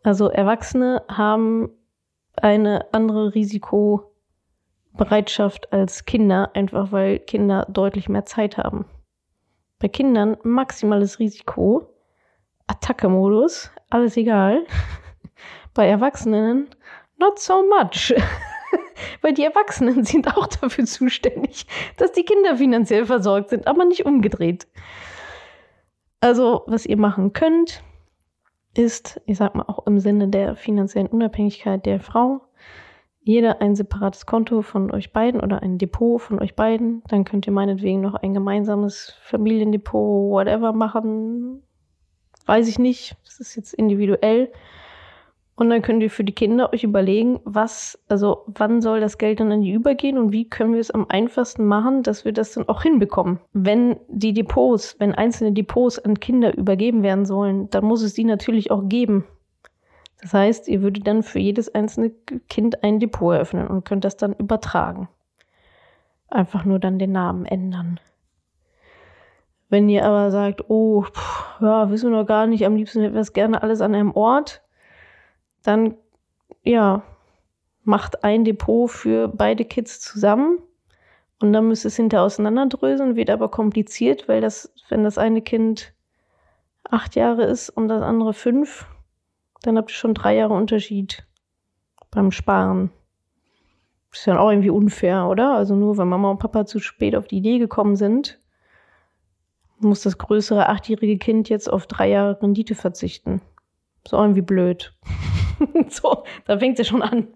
Also 0.06 0.28
Erwachsene 0.28 1.02
haben 1.08 1.68
eine 2.36 2.94
andere 2.94 3.34
Risikobereitschaft 3.34 5.72
als 5.72 6.04
Kinder, 6.04 6.52
einfach 6.54 6.92
weil 6.92 7.18
Kinder 7.18 7.66
deutlich 7.68 8.08
mehr 8.08 8.24
Zeit 8.24 8.56
haben. 8.56 8.84
Bei 9.80 9.88
Kindern 9.88 10.36
maximales 10.44 11.18
Risiko, 11.18 11.92
Attacke-Modus, 12.68 13.72
alles 13.90 14.16
egal. 14.16 14.64
Bei 15.74 15.88
Erwachsenen 15.88 16.70
not 17.18 17.40
so 17.40 17.64
much. 17.66 18.14
Weil 19.22 19.34
die 19.34 19.42
Erwachsenen 19.42 20.04
sind 20.04 20.36
auch 20.36 20.46
dafür 20.46 20.84
zuständig, 20.84 21.66
dass 21.96 22.12
die 22.12 22.24
Kinder 22.24 22.56
finanziell 22.56 23.06
versorgt 23.06 23.50
sind, 23.50 23.66
aber 23.66 23.84
nicht 23.84 24.06
umgedreht. 24.06 24.68
Also, 26.20 26.62
was 26.66 26.86
ihr 26.86 26.96
machen 26.96 27.32
könnt, 27.32 27.82
ist, 28.78 29.20
ich 29.26 29.36
sag 29.38 29.54
mal 29.54 29.64
auch 29.64 29.86
im 29.86 29.98
Sinne 29.98 30.28
der 30.28 30.56
finanziellen 30.56 31.08
Unabhängigkeit 31.08 31.84
der 31.86 32.00
Frau, 32.00 32.42
jeder 33.20 33.60
ein 33.60 33.74
separates 33.74 34.26
Konto 34.26 34.62
von 34.62 34.92
euch 34.92 35.12
beiden 35.12 35.40
oder 35.40 35.62
ein 35.62 35.78
Depot 35.78 36.20
von 36.20 36.40
euch 36.40 36.54
beiden. 36.54 37.02
Dann 37.08 37.24
könnt 37.24 37.46
ihr 37.46 37.52
meinetwegen 37.52 38.00
noch 38.00 38.14
ein 38.14 38.34
gemeinsames 38.34 39.18
Familiendepot, 39.22 40.30
whatever 40.30 40.72
machen 40.72 41.62
weiß 42.46 42.68
ich 42.68 42.78
nicht. 42.78 43.16
Das 43.24 43.40
ist 43.40 43.56
jetzt 43.56 43.74
individuell. 43.74 44.50
Und 45.58 45.70
dann 45.70 45.80
könnt 45.80 46.02
ihr 46.02 46.10
für 46.10 46.22
die 46.22 46.34
Kinder 46.34 46.70
euch 46.74 46.84
überlegen, 46.84 47.40
was, 47.44 47.98
also 48.08 48.44
wann 48.46 48.82
soll 48.82 49.00
das 49.00 49.16
Geld 49.16 49.40
dann 49.40 49.50
an 49.50 49.62
die 49.62 49.72
übergehen 49.72 50.18
und 50.18 50.30
wie 50.30 50.48
können 50.48 50.74
wir 50.74 50.80
es 50.80 50.90
am 50.90 51.06
einfachsten 51.08 51.64
machen, 51.64 52.02
dass 52.02 52.26
wir 52.26 52.32
das 52.32 52.52
dann 52.52 52.68
auch 52.68 52.82
hinbekommen. 52.82 53.40
Wenn 53.54 53.96
die 54.08 54.34
Depots, 54.34 54.96
wenn 54.98 55.14
einzelne 55.14 55.52
Depots 55.52 55.98
an 55.98 56.20
Kinder 56.20 56.54
übergeben 56.54 57.02
werden 57.02 57.24
sollen, 57.24 57.70
dann 57.70 57.86
muss 57.86 58.02
es 58.02 58.12
die 58.12 58.24
natürlich 58.24 58.70
auch 58.70 58.86
geben. 58.86 59.24
Das 60.20 60.34
heißt, 60.34 60.68
ihr 60.68 60.82
würdet 60.82 61.06
dann 61.06 61.22
für 61.22 61.38
jedes 61.38 61.74
einzelne 61.74 62.10
Kind 62.48 62.84
ein 62.84 63.00
Depot 63.00 63.34
eröffnen 63.34 63.66
und 63.66 63.84
könnt 63.86 64.04
das 64.04 64.18
dann 64.18 64.34
übertragen. 64.34 65.08
Einfach 66.28 66.66
nur 66.66 66.78
dann 66.78 66.98
den 66.98 67.12
Namen 67.12 67.46
ändern. 67.46 67.98
Wenn 69.70 69.88
ihr 69.88 70.04
aber 70.04 70.30
sagt, 70.30 70.68
oh, 70.68 71.02
pff, 71.02 71.60
ja, 71.62 71.90
wissen 71.90 72.10
wir 72.10 72.18
noch 72.18 72.26
gar 72.26 72.46
nicht, 72.46 72.66
am 72.66 72.76
liebsten 72.76 73.00
hätten 73.00 73.14
wir 73.14 73.20
es 73.20 73.32
gerne 73.32 73.62
alles 73.62 73.80
an 73.80 73.94
einem 73.94 74.12
Ort, 74.12 74.62
dann, 75.66 75.94
ja, 76.62 77.02
macht 77.84 78.24
ein 78.24 78.44
Depot 78.44 78.90
für 78.90 79.28
beide 79.28 79.64
Kids 79.64 80.00
zusammen 80.00 80.58
Und 81.38 81.52
dann 81.52 81.68
müsst 81.68 81.84
ihr 81.84 81.88
es 81.88 81.96
hinterher 81.96 82.24
auseinanderdröseln, 82.24 83.16
wird 83.16 83.30
aber 83.30 83.50
kompliziert, 83.50 84.28
weil 84.28 84.40
das, 84.40 84.72
wenn 84.88 85.04
das 85.04 85.18
eine 85.18 85.42
Kind 85.42 85.92
acht 86.88 87.14
Jahre 87.14 87.44
ist 87.44 87.68
und 87.68 87.88
das 87.88 88.02
andere 88.02 88.32
fünf, 88.32 88.86
dann 89.62 89.76
habt 89.76 89.90
ihr 89.90 89.94
schon 89.94 90.14
drei 90.14 90.36
Jahre 90.36 90.54
Unterschied 90.54 91.26
beim 92.10 92.30
Sparen. 92.30 92.90
Ist 94.12 94.26
ja 94.26 94.38
auch 94.38 94.50
irgendwie 94.50 94.70
unfair, 94.70 95.26
oder? 95.28 95.54
Also 95.54 95.74
nur 95.74 95.98
weil 95.98 96.06
Mama 96.06 96.30
und 96.30 96.38
Papa 96.38 96.64
zu 96.64 96.78
spät 96.78 97.14
auf 97.14 97.26
die 97.26 97.36
Idee 97.38 97.58
gekommen 97.58 97.96
sind, 97.96 98.40
muss 99.78 100.00
das 100.00 100.16
größere 100.16 100.70
achtjährige 100.70 101.18
Kind 101.18 101.50
jetzt 101.50 101.70
auf 101.70 101.86
drei 101.86 102.08
Jahre 102.08 102.40
Rendite 102.40 102.74
verzichten. 102.74 103.42
Ist 104.04 104.14
auch 104.14 104.22
irgendwie 104.22 104.40
blöd. 104.40 104.94
so, 105.88 106.24
da 106.44 106.58
fängt 106.58 106.78
es 106.78 106.86
ja 106.86 106.90
schon 106.90 107.02
an. 107.02 107.28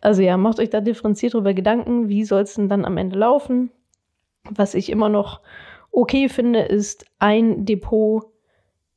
Also 0.00 0.22
ja, 0.22 0.36
macht 0.36 0.60
euch 0.60 0.70
da 0.70 0.80
differenziert 0.80 1.34
darüber 1.34 1.54
Gedanken, 1.54 2.08
wie 2.08 2.24
soll 2.24 2.42
es 2.42 2.54
denn 2.54 2.68
dann 2.68 2.84
am 2.84 2.96
Ende 2.96 3.18
laufen. 3.18 3.70
Was 4.50 4.74
ich 4.74 4.90
immer 4.90 5.08
noch 5.08 5.40
okay 5.90 6.28
finde, 6.28 6.60
ist 6.60 7.06
ein 7.18 7.64
Depot, 7.64 8.24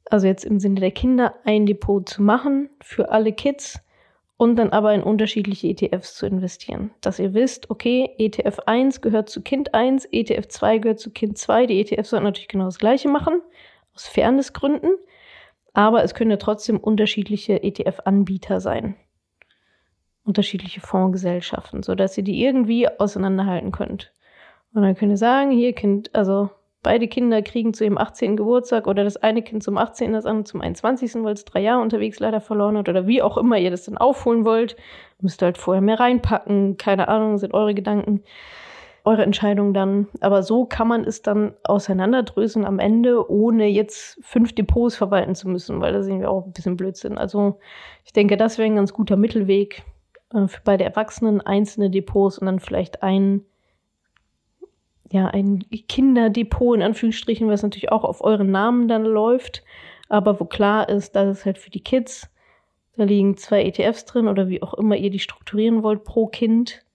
also 0.09 0.27
jetzt 0.27 0.45
im 0.45 0.59
Sinne 0.59 0.79
der 0.79 0.91
Kinder, 0.91 1.35
ein 1.45 1.65
Depot 1.65 2.07
zu 2.07 2.21
machen 2.21 2.69
für 2.81 3.11
alle 3.11 3.33
Kids 3.33 3.79
und 4.37 4.55
dann 4.55 4.69
aber 4.69 4.93
in 4.93 5.03
unterschiedliche 5.03 5.67
ETFs 5.67 6.15
zu 6.15 6.25
investieren. 6.25 6.91
Dass 7.01 7.19
ihr 7.19 7.33
wisst, 7.33 7.69
okay, 7.69 8.09
ETF 8.17 8.59
1 8.65 9.01
gehört 9.01 9.29
zu 9.29 9.41
Kind 9.41 9.73
1, 9.73 10.05
ETF 10.11 10.47
2 10.47 10.77
gehört 10.77 10.99
zu 10.99 11.11
Kind 11.11 11.37
2. 11.37 11.65
Die 11.65 11.81
ETFs 11.81 12.11
sollten 12.11 12.23
natürlich 12.23 12.47
genau 12.47 12.65
das 12.65 12.79
gleiche 12.79 13.09
machen, 13.09 13.41
aus 13.93 14.07
Fairnessgründen. 14.07 14.91
Aber 15.79 16.03
es 16.03 16.13
können 16.13 16.31
ja 16.31 16.35
trotzdem 16.35 16.77
unterschiedliche 16.77 17.63
ETF-Anbieter 17.63 18.59
sein. 18.59 18.97
Unterschiedliche 20.25 20.81
Fondsgesellschaften, 20.81 21.83
sodass 21.83 22.17
ihr 22.17 22.23
die 22.25 22.43
irgendwie 22.43 22.89
auseinanderhalten 22.89 23.71
könnt. 23.71 24.11
Und 24.73 24.81
dann 24.81 24.93
könnt 24.95 25.13
ihr 25.13 25.17
sagen, 25.17 25.51
hier 25.51 25.71
Kind, 25.71 26.13
also 26.13 26.49
beide 26.83 27.07
Kinder 27.07 27.41
kriegen 27.41 27.73
zu 27.73 27.85
ihrem 27.85 27.97
18. 27.97 28.35
Geburtstag 28.35 28.87
oder 28.87 29.05
das 29.05 29.15
eine 29.15 29.41
Kind 29.41 29.63
zum 29.63 29.77
18., 29.77 30.11
das 30.11 30.25
andere 30.25 30.43
zum 30.43 30.59
21., 30.59 31.23
weil 31.23 31.35
es 31.35 31.45
drei 31.45 31.61
Jahre 31.61 31.81
unterwegs 31.81 32.19
leider 32.19 32.41
verloren 32.41 32.75
hat 32.75 32.89
oder 32.89 33.07
wie 33.07 33.21
auch 33.21 33.37
immer 33.37 33.57
ihr 33.57 33.71
das 33.71 33.85
dann 33.85 33.97
aufholen 33.97 34.43
wollt. 34.43 34.75
Müsst 35.21 35.41
ihr 35.41 35.45
halt 35.45 35.57
vorher 35.57 35.81
mehr 35.81 36.01
reinpacken, 36.01 36.75
keine 36.75 37.07
Ahnung, 37.07 37.37
sind 37.37 37.53
eure 37.53 37.73
Gedanken, 37.73 38.25
eure 39.09 39.23
Entscheidung 39.23 39.73
dann. 39.73 40.07
Aber 40.21 40.43
so 40.43 40.65
kann 40.65 40.87
man 40.87 41.03
es 41.03 41.21
dann 41.21 41.53
auseinanderdröseln 41.63 42.63
am 42.65 42.77
Ende, 42.77 43.29
ohne 43.29 43.67
jetzt 43.67 44.19
fünf 44.21 44.53
Depots 44.53 44.95
verwalten 44.95 45.33
zu 45.33 45.49
müssen, 45.49 45.81
weil 45.81 45.93
da 45.93 46.03
sehen 46.03 46.21
wir 46.21 46.29
auch 46.29 46.45
ein 46.45 46.53
bisschen 46.53 46.77
Blödsinn. 46.77 47.17
Also 47.17 47.59
ich 48.05 48.13
denke, 48.13 48.37
das 48.37 48.57
wäre 48.57 48.67
ein 48.67 48.75
ganz 48.75 48.93
guter 48.93 49.17
Mittelweg 49.17 49.83
äh, 50.33 50.47
für 50.47 50.61
beide 50.63 50.83
Erwachsenen, 50.83 51.41
einzelne 51.41 51.89
Depots 51.89 52.37
und 52.37 52.45
dann 52.45 52.59
vielleicht 52.59 53.01
ein 53.03 53.41
ja, 55.11 55.25
ein 55.25 55.65
Kinderdepot 55.87 56.75
in 56.75 56.83
Anführungsstrichen, 56.83 57.49
was 57.49 57.63
natürlich 57.63 57.91
auch 57.91 58.03
auf 58.03 58.23
euren 58.23 58.51
Namen 58.51 58.87
dann 58.87 59.05
läuft, 59.05 59.63
aber 60.07 60.39
wo 60.39 60.45
klar 60.45 60.87
ist, 60.87 61.15
dass 61.15 61.27
es 61.39 61.45
halt 61.45 61.57
für 61.57 61.71
die 61.71 61.81
Kids, 61.81 62.29
da 62.95 63.05
liegen 63.05 63.35
zwei 63.35 63.63
ETFs 63.63 64.05
drin 64.05 64.27
oder 64.27 64.49
wie 64.49 64.61
auch 64.61 64.75
immer 64.75 64.95
ihr 64.95 65.09
die 65.09 65.17
strukturieren 65.17 65.81
wollt 65.81 66.03
pro 66.03 66.27
Kind, 66.27 66.85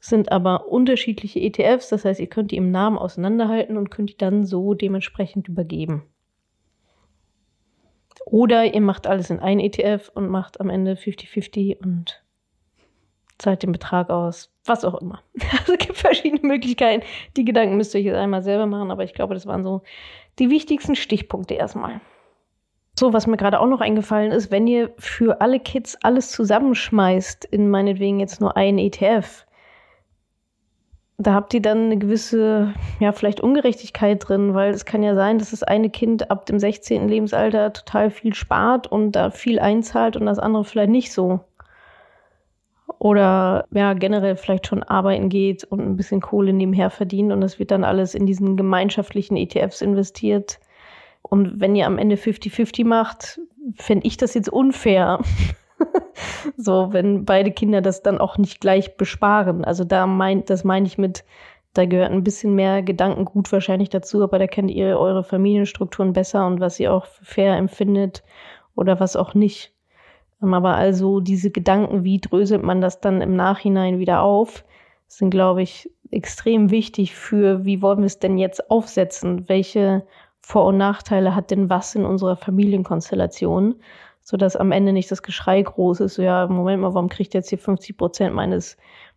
sind 0.00 0.30
aber 0.30 0.68
unterschiedliche 0.68 1.40
ETFs, 1.40 1.88
das 1.88 2.04
heißt, 2.04 2.20
ihr 2.20 2.28
könnt 2.28 2.50
die 2.50 2.56
im 2.56 2.70
Namen 2.70 2.98
auseinanderhalten 2.98 3.76
und 3.76 3.90
könnt 3.90 4.10
die 4.10 4.16
dann 4.16 4.44
so 4.44 4.74
dementsprechend 4.74 5.48
übergeben. 5.48 6.04
Oder 8.26 8.74
ihr 8.74 8.80
macht 8.80 9.06
alles 9.06 9.30
in 9.30 9.40
ein 9.40 9.58
ETF 9.58 10.10
und 10.14 10.28
macht 10.28 10.60
am 10.60 10.70
Ende 10.70 10.94
50-50 10.94 11.82
und 11.82 12.22
zahlt 13.38 13.62
den 13.62 13.72
Betrag 13.72 14.10
aus, 14.10 14.52
was 14.64 14.84
auch 14.84 15.00
immer. 15.00 15.22
Also 15.58 15.72
es 15.72 15.78
gibt 15.78 15.96
verschiedene 15.96 16.46
Möglichkeiten. 16.46 17.04
Die 17.36 17.44
Gedanken 17.44 17.76
müsst 17.76 17.94
ihr 17.94 18.00
euch 18.00 18.06
jetzt 18.06 18.16
einmal 18.16 18.42
selber 18.42 18.66
machen, 18.66 18.90
aber 18.90 19.04
ich 19.04 19.14
glaube, 19.14 19.34
das 19.34 19.46
waren 19.46 19.64
so 19.64 19.82
die 20.38 20.50
wichtigsten 20.50 20.96
Stichpunkte 20.96 21.54
erstmal. 21.54 22.00
So, 22.98 23.12
was 23.12 23.28
mir 23.28 23.36
gerade 23.36 23.60
auch 23.60 23.66
noch 23.66 23.80
eingefallen 23.80 24.32
ist, 24.32 24.50
wenn 24.50 24.66
ihr 24.66 24.92
für 24.98 25.40
alle 25.40 25.60
Kids 25.60 25.96
alles 26.02 26.32
zusammenschmeißt, 26.32 27.44
in 27.44 27.70
meinetwegen 27.70 28.18
jetzt 28.18 28.40
nur 28.40 28.56
einen 28.56 28.78
ETF, 28.78 29.46
da 31.18 31.34
habt 31.34 31.52
ihr 31.52 31.60
dann 31.60 31.86
eine 31.86 31.98
gewisse, 31.98 32.72
ja, 33.00 33.12
vielleicht 33.12 33.40
Ungerechtigkeit 33.40 34.26
drin, 34.26 34.54
weil 34.54 34.70
es 34.70 34.84
kann 34.84 35.02
ja 35.02 35.16
sein, 35.16 35.38
dass 35.38 35.50
das 35.50 35.64
eine 35.64 35.90
Kind 35.90 36.30
ab 36.30 36.46
dem 36.46 36.60
16. 36.60 37.08
Lebensalter 37.08 37.72
total 37.72 38.10
viel 38.10 38.34
spart 38.34 38.86
und 38.86 39.12
da 39.12 39.30
viel 39.30 39.58
einzahlt 39.58 40.16
und 40.16 40.26
das 40.26 40.38
andere 40.38 40.64
vielleicht 40.64 40.90
nicht 40.90 41.12
so 41.12 41.40
oder 42.98 43.66
ja, 43.70 43.94
generell 43.94 44.36
vielleicht 44.36 44.66
schon 44.66 44.82
arbeiten 44.82 45.28
geht 45.28 45.64
und 45.64 45.80
ein 45.80 45.96
bisschen 45.96 46.20
Kohle 46.20 46.52
nebenher 46.52 46.90
verdient 46.90 47.32
und 47.32 47.40
das 47.40 47.58
wird 47.58 47.70
dann 47.70 47.84
alles 47.84 48.14
in 48.14 48.26
diesen 48.26 48.56
gemeinschaftlichen 48.56 49.36
ETFs 49.36 49.82
investiert. 49.82 50.58
Und 51.22 51.60
wenn 51.60 51.76
ihr 51.76 51.86
am 51.86 51.98
Ende 51.98 52.16
50-50 52.16 52.86
macht, 52.86 53.40
fände 53.76 54.06
ich 54.06 54.16
das 54.16 54.34
jetzt 54.34 54.48
unfair. 54.48 55.20
So, 56.56 56.92
wenn 56.92 57.24
beide 57.24 57.50
Kinder 57.50 57.80
das 57.80 58.02
dann 58.02 58.18
auch 58.18 58.38
nicht 58.38 58.60
gleich 58.60 58.96
besparen. 58.96 59.64
Also 59.64 59.84
da 59.84 60.06
meint, 60.06 60.50
das 60.50 60.64
meine 60.64 60.86
ich 60.86 60.98
mit, 60.98 61.24
da 61.74 61.84
gehört 61.84 62.10
ein 62.10 62.24
bisschen 62.24 62.54
mehr 62.54 62.82
Gedankengut 62.82 63.50
wahrscheinlich 63.52 63.88
dazu, 63.88 64.22
aber 64.22 64.38
da 64.38 64.46
kennt 64.46 64.70
ihr 64.70 64.98
eure 64.98 65.24
Familienstrukturen 65.24 66.12
besser 66.12 66.46
und 66.46 66.60
was 66.60 66.80
ihr 66.80 66.92
auch 66.92 67.06
fair 67.22 67.56
empfindet 67.56 68.22
oder 68.74 69.00
was 69.00 69.16
auch 69.16 69.34
nicht. 69.34 69.72
Aber 70.40 70.76
also 70.76 71.20
diese 71.20 71.50
Gedanken, 71.50 72.04
wie 72.04 72.20
dröselt 72.20 72.62
man 72.62 72.80
das 72.80 73.00
dann 73.00 73.20
im 73.20 73.34
Nachhinein 73.34 73.98
wieder 73.98 74.22
auf, 74.22 74.64
sind, 75.08 75.30
glaube 75.30 75.62
ich, 75.62 75.90
extrem 76.10 76.70
wichtig 76.70 77.14
für, 77.14 77.64
wie 77.64 77.82
wollen 77.82 77.98
wir 77.98 78.06
es 78.06 78.18
denn 78.18 78.38
jetzt 78.38 78.70
aufsetzen? 78.70 79.48
Welche 79.48 80.06
Vor- 80.40 80.66
und 80.66 80.78
Nachteile 80.78 81.34
hat 81.34 81.50
denn 81.50 81.70
was 81.70 81.94
in 81.94 82.04
unserer 82.04 82.36
Familienkonstellation? 82.36 83.76
Sodass 84.28 84.56
am 84.56 84.72
Ende 84.72 84.92
nicht 84.92 85.10
das 85.10 85.22
Geschrei 85.22 85.62
groß 85.62 86.00
ist, 86.00 86.14
so 86.14 86.22
ja, 86.22 86.46
Moment 86.46 86.82
mal, 86.82 86.92
warum 86.92 87.08
kriegt 87.08 87.32
jetzt 87.32 87.48
hier 87.48 87.58
50 87.58 87.96
Prozent 87.96 88.34
meines, 88.34 88.76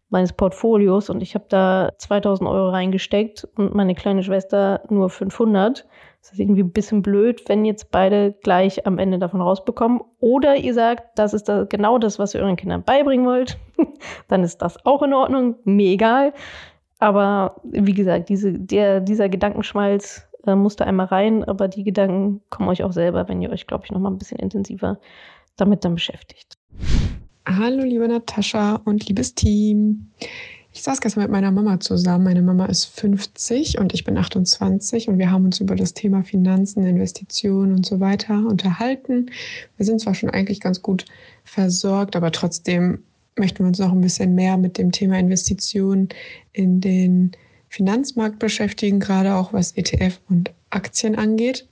meines 0.10 0.32
Portfolios 0.32 1.10
und 1.10 1.22
ich 1.22 1.36
habe 1.36 1.46
da 1.50 1.92
2000 1.98 2.50
Euro 2.50 2.70
reingesteckt 2.70 3.46
und 3.58 3.76
meine 3.76 3.94
kleine 3.94 4.24
Schwester 4.24 4.82
nur 4.90 5.10
500 5.10 5.86
das 6.22 6.34
ist 6.34 6.40
irgendwie 6.40 6.62
ein 6.62 6.72
bisschen 6.72 7.02
blöd, 7.02 7.42
wenn 7.48 7.66
jetzt 7.66 7.90
beide 7.90 8.34
gleich 8.44 8.86
am 8.86 9.00
Ende 9.00 9.18
davon 9.18 9.42
rausbekommen. 9.42 10.02
Oder 10.20 10.56
ihr 10.56 10.76
sagt, 10.76 11.18
das 11.18 11.34
ist 11.34 11.50
da 11.50 11.64
genau 11.64 11.98
das, 11.98 12.20
was 12.20 12.36
ihr 12.36 12.42
euren 12.42 12.58
Kindern 12.58 12.84
beibringen 12.84 13.26
wollt. 13.26 13.58
Dann 14.28 14.44
ist 14.44 14.62
das 14.62 14.86
auch 14.86 15.02
in 15.02 15.16
Ordnung. 15.16 15.56
Mir 15.64 15.90
egal. 15.90 16.34
Aber 17.00 17.56
wie 17.64 17.96
gesagt, 17.96 18.30
diese, 18.30 18.54
der, 18.54 19.00
dieser 19.00 19.30
Gedankenschmalz 19.30 20.30
äh, 20.46 20.56
muss 20.56 20.78
einmal 20.78 21.08
rein. 21.08 21.44
Aber 21.44 21.68
die 21.68 21.84
Gedanken 21.84 22.42
kommen 22.50 22.70
euch 22.70 22.84
auch 22.84 22.94
selber, 22.94 23.28
wenn 23.28 23.42
ihr 23.42 23.50
euch, 23.50 23.68
glaube 23.68 23.86
ich, 23.86 23.92
noch 23.92 24.00
mal 24.00 24.10
ein 24.10 24.18
bisschen 24.18 24.40
intensiver 24.40 25.00
damit 25.56 25.84
dann 25.86 25.96
beschäftigt. 25.96 26.58
Hallo, 27.46 27.84
liebe 27.84 28.08
Natascha 28.08 28.76
und 28.86 29.08
liebes 29.08 29.36
Team. 29.36 30.12
Ich 30.74 30.84
saß 30.84 31.02
gestern 31.02 31.24
mit 31.24 31.32
meiner 31.32 31.52
Mama 31.52 31.80
zusammen. 31.80 32.24
Meine 32.24 32.42
Mama 32.42 32.66
ist 32.66 32.86
50 32.86 33.78
und 33.80 33.94
ich 33.94 34.06
bin 34.06 34.18
28 34.18 35.10
und 35.10 35.18
wir 35.18 35.30
haben 35.30 35.46
uns 35.46 35.60
über 35.60 35.76
das 35.76 35.94
Thema 35.94 36.24
Finanzen, 36.24 36.86
Investitionen 36.86 37.74
und 37.74 37.86
so 37.86 38.00
weiter 38.00 38.46
unterhalten. 38.46 39.30
Wir 39.76 39.86
sind 39.86 40.00
zwar 40.00 40.16
schon 40.16 40.30
eigentlich 40.30 40.62
ganz 40.62 40.82
gut 40.82 41.06
versorgt, 41.44 42.16
aber 42.16 42.32
trotzdem 42.32 43.04
möchten 43.38 43.60
wir 43.60 43.68
uns 43.68 43.80
noch 43.80 43.92
ein 43.92 44.02
bisschen 44.02 44.34
mehr 44.34 44.56
mit 44.58 44.78
dem 44.78 44.92
Thema 44.92 45.20
Investitionen 45.20 46.10
in 46.54 46.80
den 46.80 47.32
Finanzmarkt 47.72 48.38
beschäftigen, 48.38 49.00
gerade 49.00 49.34
auch 49.34 49.54
was 49.54 49.72
ETF 49.78 50.20
und 50.28 50.52
Aktien 50.72 51.16
angeht. 51.16 51.66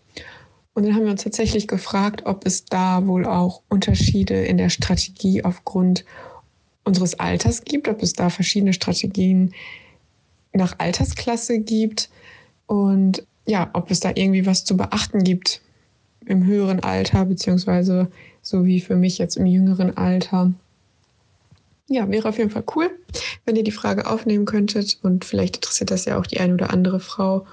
Und 0.74 0.86
dann 0.86 0.96
haben 0.96 1.04
wir 1.04 1.12
uns 1.12 1.24
tatsächlich 1.24 1.68
gefragt, 1.68 2.22
ob 2.26 2.46
es 2.46 2.64
da 2.64 3.06
wohl 3.06 3.26
auch 3.26 3.64
Unterschiede 3.68 4.46
in 4.46 4.58
der 4.58 4.70
Strategie 4.70 5.44
aufgrund 5.44 6.06
unseres 6.86 7.20
Alters 7.20 7.66
gibt, 7.66 7.90
ob 7.90 8.02
es 8.02 8.14
da 8.14 8.30
verschiedene 8.30 8.72
Strategien 8.72 9.54
nach 10.54 10.76
Altersklasse 10.78 11.60
gibt 11.60 12.10
und 12.66 13.28
ja, 13.46 13.70
ob 13.74 13.92
es 13.92 14.00
da 14.00 14.14
irgendwie 14.16 14.46
was 14.46 14.64
zu 14.64 14.78
beachten 14.78 15.26
gibt 15.26 15.60
im 16.26 16.46
höheren 16.46 16.80
Alter, 16.80 17.26
beziehungsweise 17.26 18.10
so 18.42 18.66
wie 18.66 18.80
für 18.80 18.96
mich 18.96 19.18
jetzt 19.18 19.36
im 19.36 19.46
jüngeren 19.46 19.98
Alter. 19.98 20.54
Ja, 21.90 22.10
wäre 22.10 22.30
auf 22.30 22.38
jeden 22.38 22.52
Fall 22.52 22.64
cool, 22.76 22.92
wenn 23.46 23.56
ihr 23.56 23.64
die 23.64 23.72
Frage 23.72 24.06
aufnehmen 24.06 24.46
könntet 24.46 25.00
und 25.02 25.26
vielleicht 25.26 25.58
interessiert 25.58 25.90
das 25.90 26.06
ja 26.06 26.20
auch 26.20 26.28
die 26.28 26.40
eine 26.40 26.54
oder 26.54 26.72
andere 26.72 27.00
Frau. 27.00 27.46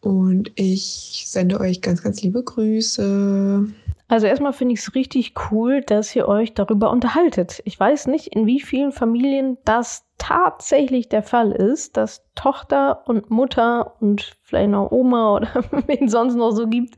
Und 0.00 0.52
ich 0.54 1.24
sende 1.26 1.58
euch 1.58 1.80
ganz, 1.80 2.02
ganz 2.02 2.22
liebe 2.22 2.42
Grüße. 2.42 3.66
Also 4.06 4.26
erstmal 4.28 4.52
finde 4.52 4.74
ich 4.74 4.80
es 4.80 4.94
richtig 4.94 5.34
cool, 5.50 5.80
dass 5.80 6.14
ihr 6.14 6.28
euch 6.28 6.54
darüber 6.54 6.90
unterhaltet. 6.90 7.60
Ich 7.64 7.78
weiß 7.78 8.06
nicht, 8.06 8.28
in 8.28 8.46
wie 8.46 8.60
vielen 8.60 8.92
Familien 8.92 9.58
das 9.64 10.04
tatsächlich 10.16 11.08
der 11.08 11.24
Fall 11.24 11.50
ist, 11.50 11.96
dass 11.96 12.22
Tochter 12.36 13.02
und 13.08 13.30
Mutter 13.30 13.96
und 14.00 14.36
vielleicht 14.42 14.70
noch 14.70 14.92
Oma 14.92 15.34
oder 15.34 15.64
wen 15.88 16.08
sonst 16.08 16.36
noch 16.36 16.52
so 16.52 16.68
gibt, 16.68 16.96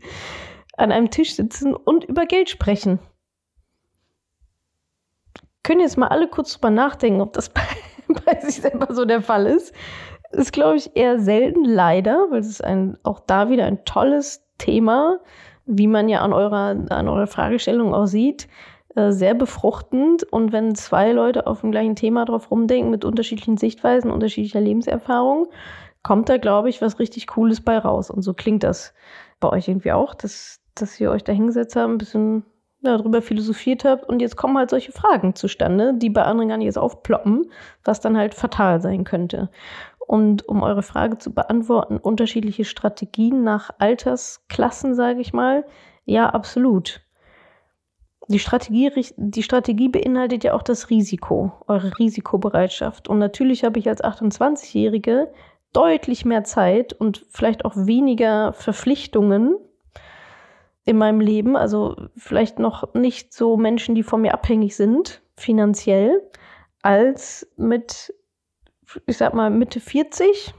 an 0.76 0.92
einem 0.92 1.11
Tisch 1.11 1.35
sitzen 1.35 1.74
und 1.74 2.04
über 2.04 2.26
Geld 2.26 2.50
sprechen. 2.50 2.98
Können 5.68 5.81
jetzt 5.81 5.98
mal 5.98 6.09
alle 6.09 6.28
kurz 6.28 6.54
drüber 6.54 6.70
nachdenken, 6.70 7.20
ob 7.20 7.35
das 7.35 7.50
bei, 7.50 7.61
bei 8.24 8.40
sich 8.40 8.62
selber 8.62 8.94
so 8.94 9.04
der 9.04 9.20
Fall 9.20 9.44
ist. 9.44 9.74
ist, 10.31 10.54
glaube 10.54 10.78
ich, 10.78 10.96
eher 10.96 11.20
selten, 11.20 11.62
leider, 11.62 12.28
weil 12.31 12.40
es 12.40 12.48
ist 12.48 12.64
ein, 12.64 12.96
auch 13.02 13.20
da 13.20 13.50
wieder 13.50 13.66
ein 13.66 13.85
tolles 13.85 14.42
Thema, 14.57 15.18
wie 15.66 15.87
man 15.87 16.09
ja 16.09 16.20
an 16.22 16.33
eurer, 16.33 16.74
an 16.88 17.07
eurer 17.07 17.26
Fragestellung 17.26 17.92
auch 17.92 18.07
sieht, 18.07 18.48
äh, 18.96 19.12
sehr 19.12 19.35
befruchtend. 19.35 20.22
Und 20.22 20.52
wenn 20.52 20.74
zwei 20.74 21.12
Leute 21.12 21.46
auf 21.46 21.61
dem 21.61 21.70
gleichen 21.70 21.96
Thema 21.96 22.24
drauf 22.24 22.50
rumdenken, 22.50 22.90
mit 22.90 23.04
unterschiedlichen 23.04 23.59
Sichtweisen, 23.59 24.11
unterschiedlicher 24.11 24.62
Lebenserfahrung, 24.62 25.48
kommt 26.02 26.31
da, 26.31 26.38
glaube 26.38 26.70
ich, 26.70 26.81
was 26.81 26.98
richtig 26.98 27.26
Cooles 27.26 27.61
bei 27.61 27.76
raus. 27.76 28.11
Und 28.11 28.22
so 28.22 28.33
klingt 28.33 28.62
das 28.62 28.94
bei 29.38 29.50
euch 29.50 29.68
irgendwie 29.68 29.92
auch, 29.92 30.14
dass, 30.14 30.62
dass 30.74 30.98
ihr 30.98 31.11
euch 31.11 31.24
da 31.24 31.33
hingesetzt 31.35 31.76
habt, 31.76 31.90
ein 31.90 31.98
bisschen 31.98 32.44
darüber 32.83 33.23
philosophiert 33.23 33.85
habt 33.85 34.09
und 34.09 34.21
jetzt 34.21 34.37
kommen 34.37 34.57
halt 34.57 34.71
solche 34.71 34.93
Fragen 34.93 35.35
zustande, 35.35 35.95
die 35.95 36.11
bei 36.11 36.23
anderen 36.23 36.49
gar 36.49 36.57
nicht 36.59 36.67
erst 36.67 36.79
aufploppen, 36.79 37.51
was 37.85 38.01
dann 38.01 38.17
halt 38.17 38.35
fatal 38.35 38.81
sein 38.81 39.05
könnte. 39.05 39.51
Und 39.99 40.49
um 40.49 40.62
eure 40.62 40.83
Frage 40.83 41.19
zu 41.19 41.35
beantworten, 41.35 41.99
unterschiedliche 41.99 42.64
Strategien 42.64 43.43
nach 43.43 43.71
Altersklassen, 43.79 44.95
sage 44.95 45.21
ich 45.21 45.33
mal, 45.33 45.67
ja, 46.05 46.31
absolut. 46.31 47.03
Die 48.29 48.38
Strategie, 48.38 48.91
die 49.17 49.43
Strategie 49.43 49.88
beinhaltet 49.88 50.45
ja 50.45 50.55
auch 50.55 50.62
das 50.62 50.91
Risiko, 50.91 51.53
eure 51.67 51.99
Risikobereitschaft. 51.99 53.09
Und 53.09 53.19
natürlich 53.19 53.64
habe 53.64 53.79
ich 53.79 53.88
als 53.88 54.03
28-Jährige 54.03 55.31
deutlich 55.73 56.25
mehr 56.25 56.45
Zeit 56.45 56.93
und 56.95 57.27
vielleicht 57.31 57.64
auch 57.64 57.75
weniger 57.77 58.53
Verpflichtungen 58.53 59.57
in 60.88 60.96
meinem 60.96 61.20
Leben. 61.20 61.55
Also 61.55 61.94
vielleicht 62.16 62.59
noch 62.59 62.94
nicht 62.94 63.35
so 63.35 63.59
Menschen, 63.59 63.94
die 63.94 64.03
von 64.03 64.22
mir 64.22 64.33
abhängig 64.33 64.74
sind, 64.74 65.20
finanziell, 65.37 66.22
als 66.81 67.46
mit, 67.59 68.14
ich 69.07 69.18
sag 69.18 69.35
mal, 69.35 69.51
Mitte 69.51 69.81
40, 69.81 70.55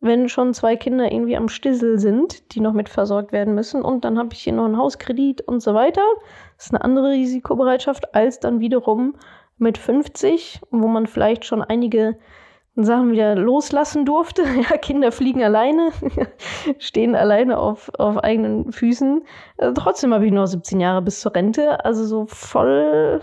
wenn 0.00 0.30
schon 0.30 0.54
zwei 0.54 0.76
Kinder 0.76 1.12
irgendwie 1.12 1.36
am 1.36 1.50
Stissel 1.50 1.98
sind, 1.98 2.54
die 2.54 2.60
noch 2.60 2.72
mit 2.72 2.88
versorgt 2.88 3.32
werden 3.32 3.54
müssen. 3.54 3.82
Und 3.82 4.06
dann 4.06 4.18
habe 4.18 4.30
ich 4.32 4.40
hier 4.40 4.54
noch 4.54 4.64
einen 4.64 4.78
Hauskredit 4.78 5.42
und 5.42 5.60
so 5.60 5.74
weiter. 5.74 6.02
Das 6.56 6.66
ist 6.66 6.72
eine 6.72 6.82
andere 6.82 7.10
Risikobereitschaft 7.10 8.14
als 8.14 8.40
dann 8.40 8.60
wiederum 8.60 9.16
mit 9.58 9.76
50, 9.76 10.62
wo 10.70 10.88
man 10.88 11.06
vielleicht 11.06 11.44
schon 11.44 11.60
einige 11.60 12.16
Sachen 12.84 13.12
wieder 13.12 13.34
loslassen 13.34 14.04
durfte. 14.04 14.42
Ja, 14.70 14.76
Kinder 14.76 15.12
fliegen 15.12 15.42
alleine, 15.42 15.90
stehen 16.78 17.14
alleine 17.14 17.58
auf, 17.58 17.90
auf 17.98 18.18
eigenen 18.18 18.72
Füßen. 18.72 19.22
Äh, 19.58 19.72
trotzdem 19.74 20.12
habe 20.12 20.26
ich 20.26 20.32
noch 20.32 20.46
17 20.46 20.80
Jahre 20.80 21.02
bis 21.02 21.20
zur 21.20 21.34
Rente. 21.34 21.84
Also 21.84 22.04
so 22.04 22.26
voll, 22.26 23.20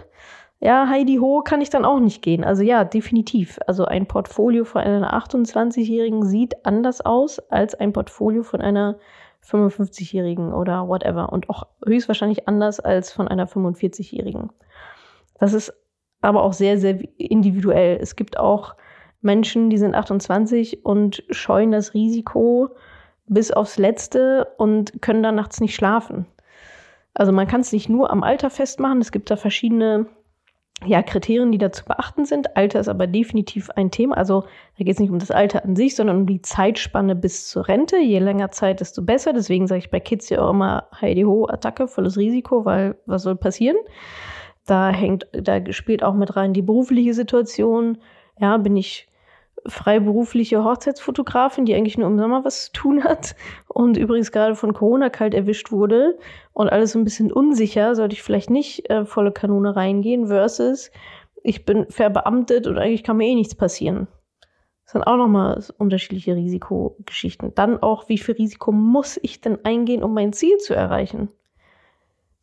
ja, 0.60 0.88
Heidi 0.89 1.18
Ho 1.18 1.41
kann 1.41 1.62
ich 1.62 1.70
dann 1.70 1.86
auch 1.86 2.00
nicht 2.00 2.22
gehen. 2.22 2.44
Also 2.44 2.63
ja, 2.63 2.84
definitiv. 2.84 3.60
Also 3.68 3.86
ein 3.86 4.08
Portfolio 4.08 4.63
von 4.63 4.82
einer 4.82 5.13
28-Jährigen 5.13 6.26
sieht 6.26 6.65
anders 6.65 7.02
aus 7.02 7.39
als 7.50 7.76
ein 7.76 7.94
Portfolio 7.94 8.44
von 8.44 8.62
einer 8.62 8.98
55-Jährigen 9.44 10.54
oder 10.54 10.88
whatever. 10.88 11.32
Und 11.32 11.50
auch 11.50 11.68
höchstwahrscheinlich 11.86 12.48
anders 12.48 12.80
als 12.80 13.12
von 13.12 13.28
einer 13.28 13.48
45-Jährigen. 13.48 14.52
Das 15.39 15.54
ist 15.54 15.74
aber 16.22 16.44
auch 16.44 16.54
sehr, 16.54 16.78
sehr 16.78 17.00
individuell. 17.18 18.00
Es 18.02 18.15
gibt 18.15 18.39
auch 18.39 18.76
Menschen, 19.26 19.70
die 19.70 19.78
sind 19.78 19.96
28 19.96 20.86
und 20.86 21.24
scheuen 21.30 21.72
das 21.72 21.94
Risiko 21.94 22.70
bis 23.28 23.52
aufs 23.52 23.78
Letzte 23.78 24.48
und 24.58 25.02
können 25.02 25.24
dann 25.24 25.36
nachts 25.36 25.60
nicht 25.60 25.76
schlafen. 25.76 26.26
Also 27.14 27.32
man 27.32 27.48
kann 27.48 27.62
es 27.62 27.72
nicht 27.72 27.90
nur 27.90 28.12
am 28.12 28.24
Alter 28.24 28.50
festmachen. 28.50 29.02
Es 29.02 29.12
gibt 29.12 29.32
da 29.32 29.36
verschiedene 29.36 30.06
ja, 30.86 31.02
Kriterien, 31.02 31.52
die 31.52 31.58
da 31.58 31.72
zu 31.72 31.86
beachten 31.86 32.26
sind. 32.26 32.58
Alter 32.58 32.82
ist 32.82 32.90
aber 32.90 33.08
definitiv 33.08 33.70
ein 33.72 33.92
Thema. 33.92 34.18
Also 34.18 34.42
da 34.78 34.84
geht 34.84 34.96
es 34.96 35.00
nicht 35.00 35.10
um 35.10 35.20
das 35.20 35.32
Alter 35.32 35.64
an 35.64 35.76
sich, 35.76 35.96
sondern 35.96 36.18
um 36.18 36.26
die 36.28 36.42
Zeitspanne 36.42 37.16
bis 37.16 37.48
zur 37.48 37.68
Rente. 37.68 37.98
Je 37.98 38.20
länger 38.20 38.52
Zeit, 38.52 38.82
desto 38.82 39.02
besser. 39.02 39.32
Deswegen 39.32 39.68
sage 39.68 39.80
ich 39.80 39.90
bei 39.90 40.02
Kids 40.02 40.30
ja 40.30 40.42
auch 40.42 40.52
immer 40.52 40.88
Heidi 41.00 41.22
Ho, 41.22 41.48
Attacke, 41.48 41.88
volles 41.88 42.18
Risiko, 42.18 42.66
weil 42.66 42.98
was 43.06 43.24
soll 43.24 43.38
passieren? 43.38 43.78
Da 44.66 44.90
hängt, 44.90 45.28
da 45.32 45.72
spielt 45.72 46.04
auch 46.04 46.14
mit 46.14 46.36
rein 46.36 46.54
die 46.54 46.62
berufliche 46.62 47.14
Situation. 47.14 48.00
Ja, 48.40 48.58
bin 48.58 48.76
ich 48.76 49.08
freiberufliche 49.67 50.63
Hochzeitsfotografin, 50.63 51.65
die 51.65 51.75
eigentlich 51.75 51.97
nur 51.97 52.08
im 52.08 52.17
Sommer 52.17 52.43
was 52.45 52.65
zu 52.65 52.71
tun 52.73 53.04
hat 53.04 53.36
und 53.67 53.97
übrigens 53.97 54.32
gerade 54.32 54.56
von 54.56 54.73
Corona 54.73 55.10
kalt 55.10 55.34
erwischt 55.34 55.71
wurde 55.71 56.17
und 56.54 56.69
alles 56.69 56.91
so 56.91 56.99
ein 56.99 57.04
bisschen 57.04 57.32
unsicher, 57.32 57.95
sollte 57.95 58.13
ich 58.13 58.23
vielleicht 58.23 58.49
nicht 58.49 58.89
äh, 58.89 59.06
volle 59.06 59.32
Kanone 59.32 59.75
reingehen, 59.75 60.28
versus 60.28 60.91
ich 61.43 61.65
bin 61.65 61.86
verbeamtet 61.89 62.67
und 62.67 62.78
eigentlich 62.78 63.04
kann 63.04 63.17
mir 63.17 63.28
eh 63.28 63.36
nichts 63.36 63.56
passieren. 63.56 64.08
Das 64.86 64.93
sind 64.93 65.04
auch 65.04 65.17
nochmal 65.17 65.63
unterschiedliche 65.78 66.36
Risikogeschichten. 66.36 67.56
Dann 67.56 67.82
auch, 67.82 68.08
wie 68.08 68.19
viel 68.19 68.36
Risiko 68.36 68.71
muss 68.71 69.19
ich 69.21 69.41
denn 69.41 69.63
eingehen, 69.65 70.04
um 70.04 70.13
mein 70.13 70.32
Ziel 70.32 70.58
zu 70.58 70.75
erreichen? 70.75 71.30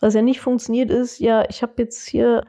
Was 0.00 0.14
ja 0.14 0.22
nicht 0.22 0.40
funktioniert 0.40 0.90
ist, 0.90 1.20
ja, 1.20 1.44
ich 1.48 1.62
habe 1.62 1.74
jetzt 1.78 2.08
hier, 2.08 2.44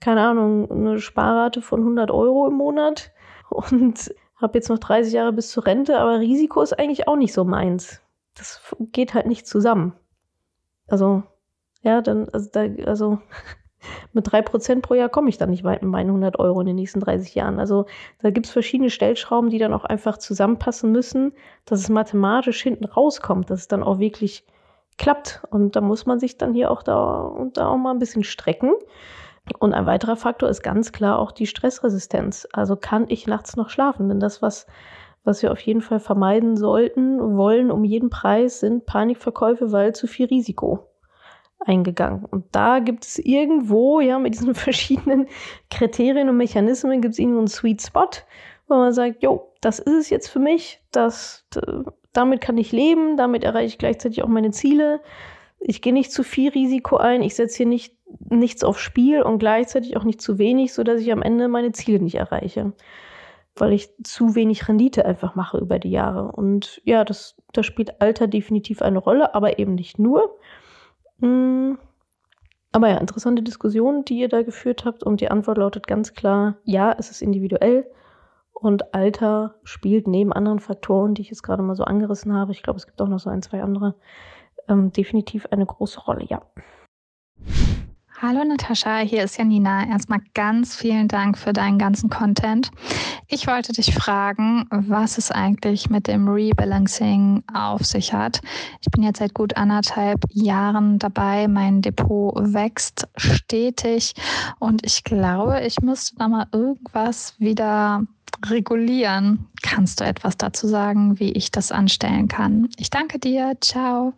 keine 0.00 0.20
Ahnung, 0.20 0.70
eine 0.70 0.98
Sparrate 0.98 1.62
von 1.62 1.80
100 1.80 2.10
Euro 2.10 2.46
im 2.46 2.54
Monat 2.54 3.10
und 3.50 4.14
habe 4.36 4.58
jetzt 4.58 4.68
noch 4.68 4.78
30 4.78 5.12
Jahre 5.12 5.32
bis 5.32 5.50
zur 5.50 5.66
Rente, 5.66 5.98
aber 5.98 6.20
Risiko 6.20 6.62
ist 6.62 6.78
eigentlich 6.78 7.08
auch 7.08 7.16
nicht 7.16 7.32
so 7.32 7.44
meins. 7.44 8.00
Das 8.34 8.60
geht 8.92 9.14
halt 9.14 9.26
nicht 9.26 9.46
zusammen. 9.46 9.94
Also, 10.86 11.24
ja, 11.82 12.00
dann, 12.00 12.28
also, 12.28 12.48
da, 12.52 12.66
also 12.86 13.18
mit 14.12 14.28
3% 14.28 14.80
pro 14.80 14.94
Jahr 14.94 15.08
komme 15.08 15.28
ich 15.28 15.38
dann 15.38 15.50
nicht 15.50 15.64
weit 15.64 15.82
mit 15.82 15.90
meinen 15.90 16.08
100 16.08 16.38
Euro 16.38 16.60
in 16.60 16.66
den 16.66 16.76
nächsten 16.76 17.00
30 17.00 17.34
Jahren. 17.34 17.58
Also 17.58 17.86
da 18.20 18.30
gibt 18.30 18.46
es 18.46 18.52
verschiedene 18.52 18.90
Stellschrauben, 18.90 19.50
die 19.50 19.58
dann 19.58 19.72
auch 19.72 19.84
einfach 19.84 20.18
zusammenpassen 20.18 20.92
müssen, 20.92 21.32
dass 21.64 21.80
es 21.80 21.88
mathematisch 21.88 22.62
hinten 22.62 22.84
rauskommt, 22.84 23.50
dass 23.50 23.60
es 23.60 23.68
dann 23.68 23.82
auch 23.82 23.98
wirklich 23.98 24.46
klappt. 24.98 25.42
Und 25.50 25.76
da 25.76 25.80
muss 25.80 26.06
man 26.06 26.20
sich 26.20 26.38
dann 26.38 26.54
hier 26.54 26.70
auch 26.70 26.82
da 26.82 27.20
und 27.20 27.56
da 27.56 27.68
auch 27.68 27.76
mal 27.76 27.92
ein 27.92 28.00
bisschen 28.00 28.24
strecken. 28.24 28.72
Und 29.58 29.74
ein 29.74 29.86
weiterer 29.86 30.16
Faktor 30.16 30.48
ist 30.48 30.62
ganz 30.62 30.92
klar 30.92 31.18
auch 31.18 31.32
die 31.32 31.46
Stressresistenz. 31.46 32.46
Also 32.52 32.76
kann 32.76 33.06
ich 33.08 33.26
nachts 33.26 33.56
noch 33.56 33.70
schlafen? 33.70 34.08
Denn 34.08 34.20
das, 34.20 34.42
was, 34.42 34.66
was 35.24 35.42
wir 35.42 35.52
auf 35.52 35.60
jeden 35.60 35.80
Fall 35.80 36.00
vermeiden 36.00 36.56
sollten, 36.56 37.36
wollen 37.36 37.70
um 37.70 37.84
jeden 37.84 38.10
Preis, 38.10 38.60
sind 38.60 38.86
Panikverkäufe, 38.86 39.72
weil 39.72 39.94
zu 39.94 40.06
viel 40.06 40.26
Risiko 40.26 40.88
eingegangen. 41.60 42.24
Und 42.24 42.46
da 42.52 42.78
gibt 42.78 43.04
es 43.04 43.18
irgendwo, 43.18 44.00
ja, 44.00 44.18
mit 44.18 44.34
diesen 44.34 44.54
verschiedenen 44.54 45.28
Kriterien 45.70 46.28
und 46.28 46.36
Mechanismen 46.36 47.00
gibt 47.00 47.12
es 47.12 47.18
irgendwo 47.18 47.38
einen 47.38 47.48
Sweet 47.48 47.82
Spot, 47.82 48.10
wo 48.68 48.74
man 48.74 48.92
sagt, 48.92 49.22
jo, 49.22 49.52
das 49.60 49.78
ist 49.78 49.94
es 49.94 50.10
jetzt 50.10 50.28
für 50.28 50.38
mich, 50.38 50.80
das, 50.92 51.46
damit 52.12 52.40
kann 52.40 52.58
ich 52.58 52.72
leben, 52.72 53.16
damit 53.16 53.44
erreiche 53.44 53.66
ich 53.66 53.78
gleichzeitig 53.78 54.22
auch 54.22 54.28
meine 54.28 54.50
Ziele. 54.50 55.00
Ich 55.60 55.82
gehe 55.82 55.92
nicht 55.92 56.12
zu 56.12 56.22
viel 56.22 56.50
Risiko 56.50 56.96
ein, 56.96 57.22
ich 57.22 57.34
setze 57.34 57.58
hier 57.58 57.66
nicht 57.66 57.98
nichts 58.30 58.64
aufs 58.64 58.80
Spiel 58.80 59.22
und 59.22 59.38
gleichzeitig 59.38 59.96
auch 59.96 60.04
nicht 60.04 60.20
zu 60.20 60.38
wenig, 60.38 60.72
sodass 60.72 61.00
ich 61.00 61.12
am 61.12 61.22
Ende 61.22 61.48
meine 61.48 61.72
Ziele 61.72 62.00
nicht 62.00 62.16
erreiche. 62.16 62.72
Weil 63.54 63.72
ich 63.72 63.90
zu 64.02 64.34
wenig 64.34 64.68
Rendite 64.68 65.04
einfach 65.04 65.34
mache 65.34 65.58
über 65.58 65.78
die 65.78 65.90
Jahre. 65.90 66.32
Und 66.32 66.80
ja, 66.84 67.04
das, 67.04 67.36
das 67.52 67.66
spielt 67.66 68.00
Alter 68.00 68.26
definitiv 68.26 68.82
eine 68.82 68.98
Rolle, 68.98 69.34
aber 69.34 69.58
eben 69.58 69.74
nicht 69.74 69.98
nur. 69.98 70.38
Hm. 71.20 71.78
Aber 72.70 72.88
ja, 72.88 72.98
interessante 72.98 73.42
Diskussion, 73.42 74.04
die 74.04 74.20
ihr 74.20 74.28
da 74.28 74.42
geführt 74.42 74.84
habt. 74.84 75.02
Und 75.02 75.20
die 75.20 75.30
Antwort 75.30 75.58
lautet 75.58 75.86
ganz 75.86 76.14
klar, 76.14 76.58
ja, 76.64 76.94
es 76.96 77.10
ist 77.10 77.22
individuell. 77.22 77.90
Und 78.52 78.94
Alter 78.94 79.54
spielt 79.64 80.06
neben 80.06 80.32
anderen 80.32 80.60
Faktoren, 80.60 81.14
die 81.14 81.22
ich 81.22 81.30
jetzt 81.30 81.42
gerade 81.42 81.62
mal 81.62 81.76
so 81.76 81.84
angerissen 81.84 82.34
habe, 82.34 82.52
ich 82.52 82.62
glaube, 82.62 82.78
es 82.78 82.86
gibt 82.86 83.00
auch 83.00 83.08
noch 83.08 83.20
so 83.20 83.30
ein, 83.30 83.42
zwei 83.42 83.62
andere, 83.62 83.94
ähm, 84.68 84.92
definitiv 84.92 85.46
eine 85.46 85.66
große 85.66 86.00
Rolle, 86.00 86.24
ja. 86.28 86.42
Hallo 88.20 88.42
Natascha, 88.42 88.98
hier 88.98 89.22
ist 89.22 89.38
Janina. 89.38 89.86
Erstmal 89.86 90.18
ganz 90.34 90.74
vielen 90.74 91.06
Dank 91.06 91.38
für 91.38 91.52
deinen 91.52 91.78
ganzen 91.78 92.10
Content. 92.10 92.72
Ich 93.28 93.46
wollte 93.46 93.72
dich 93.72 93.94
fragen, 93.94 94.66
was 94.70 95.18
es 95.18 95.30
eigentlich 95.30 95.88
mit 95.88 96.08
dem 96.08 96.26
Rebalancing 96.26 97.44
auf 97.54 97.84
sich 97.84 98.12
hat. 98.12 98.40
Ich 98.80 98.90
bin 98.90 99.04
jetzt 99.04 99.20
seit 99.20 99.34
gut 99.34 99.56
anderthalb 99.56 100.24
Jahren 100.32 100.98
dabei. 100.98 101.46
Mein 101.46 101.80
Depot 101.80 102.34
wächst 102.36 103.06
stetig 103.16 104.14
und 104.58 104.84
ich 104.84 105.04
glaube, 105.04 105.60
ich 105.64 105.80
müsste 105.80 106.16
da 106.16 106.26
mal 106.26 106.48
irgendwas 106.50 107.38
wieder 107.38 108.02
regulieren. 108.46 109.46
Kannst 109.62 110.00
du 110.00 110.04
etwas 110.04 110.36
dazu 110.36 110.66
sagen, 110.66 111.20
wie 111.20 111.30
ich 111.30 111.52
das 111.52 111.70
anstellen 111.70 112.26
kann? 112.26 112.68
Ich 112.78 112.90
danke 112.90 113.20
dir. 113.20 113.56
Ciao. 113.60 114.14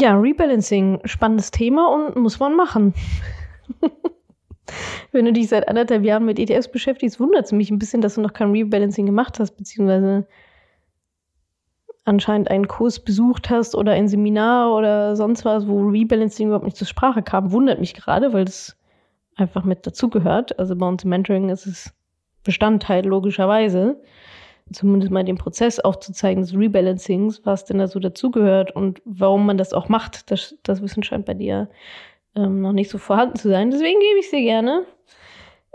Ja, 0.00 0.16
Rebalancing, 0.16 1.00
spannendes 1.04 1.50
Thema 1.50 1.92
und 1.92 2.16
muss 2.16 2.38
man 2.38 2.54
machen. 2.54 2.94
Wenn 5.12 5.24
du 5.24 5.32
dich 5.32 5.48
seit 5.48 5.66
anderthalb 5.66 6.04
Jahren 6.04 6.24
mit 6.24 6.38
ETFs 6.38 6.70
beschäftigst, 6.70 7.18
wundert 7.18 7.46
es 7.46 7.52
mich 7.52 7.70
ein 7.70 7.78
bisschen, 7.78 8.00
dass 8.00 8.14
du 8.14 8.20
noch 8.20 8.32
kein 8.32 8.52
Rebalancing 8.52 9.06
gemacht 9.06 9.40
hast, 9.40 9.56
beziehungsweise 9.56 10.26
anscheinend 12.04 12.50
einen 12.50 12.68
Kurs 12.68 13.00
besucht 13.00 13.50
hast 13.50 13.74
oder 13.74 13.92
ein 13.92 14.08
Seminar 14.08 14.72
oder 14.74 15.16
sonst 15.16 15.44
was, 15.44 15.66
wo 15.66 15.88
Rebalancing 15.88 16.48
überhaupt 16.48 16.64
nicht 16.64 16.76
zur 16.76 16.86
Sprache 16.86 17.22
kam. 17.22 17.50
Wundert 17.50 17.80
mich 17.80 17.94
gerade, 17.94 18.32
weil 18.32 18.44
das 18.44 18.76
einfach 19.36 19.64
mit 19.64 19.86
dazugehört. 19.86 20.58
Also 20.58 20.76
bei 20.76 20.86
uns 20.86 21.04
im 21.04 21.10
Mentoring 21.10 21.48
ist 21.48 21.66
es 21.66 21.92
Bestandteil 22.44 23.04
logischerweise. 23.04 24.00
Zumindest 24.72 25.10
mal 25.10 25.24
den 25.24 25.38
Prozess 25.38 25.80
aufzuzeigen 25.80 26.42
des 26.42 26.54
Rebalancings, 26.54 27.44
was 27.44 27.64
denn 27.64 27.78
da 27.78 27.86
so 27.88 27.98
dazugehört 27.98 28.74
und 28.74 29.00
warum 29.04 29.46
man 29.46 29.58
das 29.58 29.72
auch 29.72 29.88
macht. 29.88 30.30
Das, 30.30 30.56
das 30.62 30.82
Wissen 30.82 31.02
scheint 31.02 31.26
bei 31.26 31.34
dir 31.34 31.68
ähm, 32.36 32.60
noch 32.60 32.72
nicht 32.72 32.90
so 32.90 32.98
vorhanden 32.98 33.36
zu 33.36 33.48
sein. 33.48 33.70
Deswegen 33.70 34.00
gebe 34.00 34.18
ich 34.20 34.30
dir 34.30 34.42
gerne. 34.42 34.86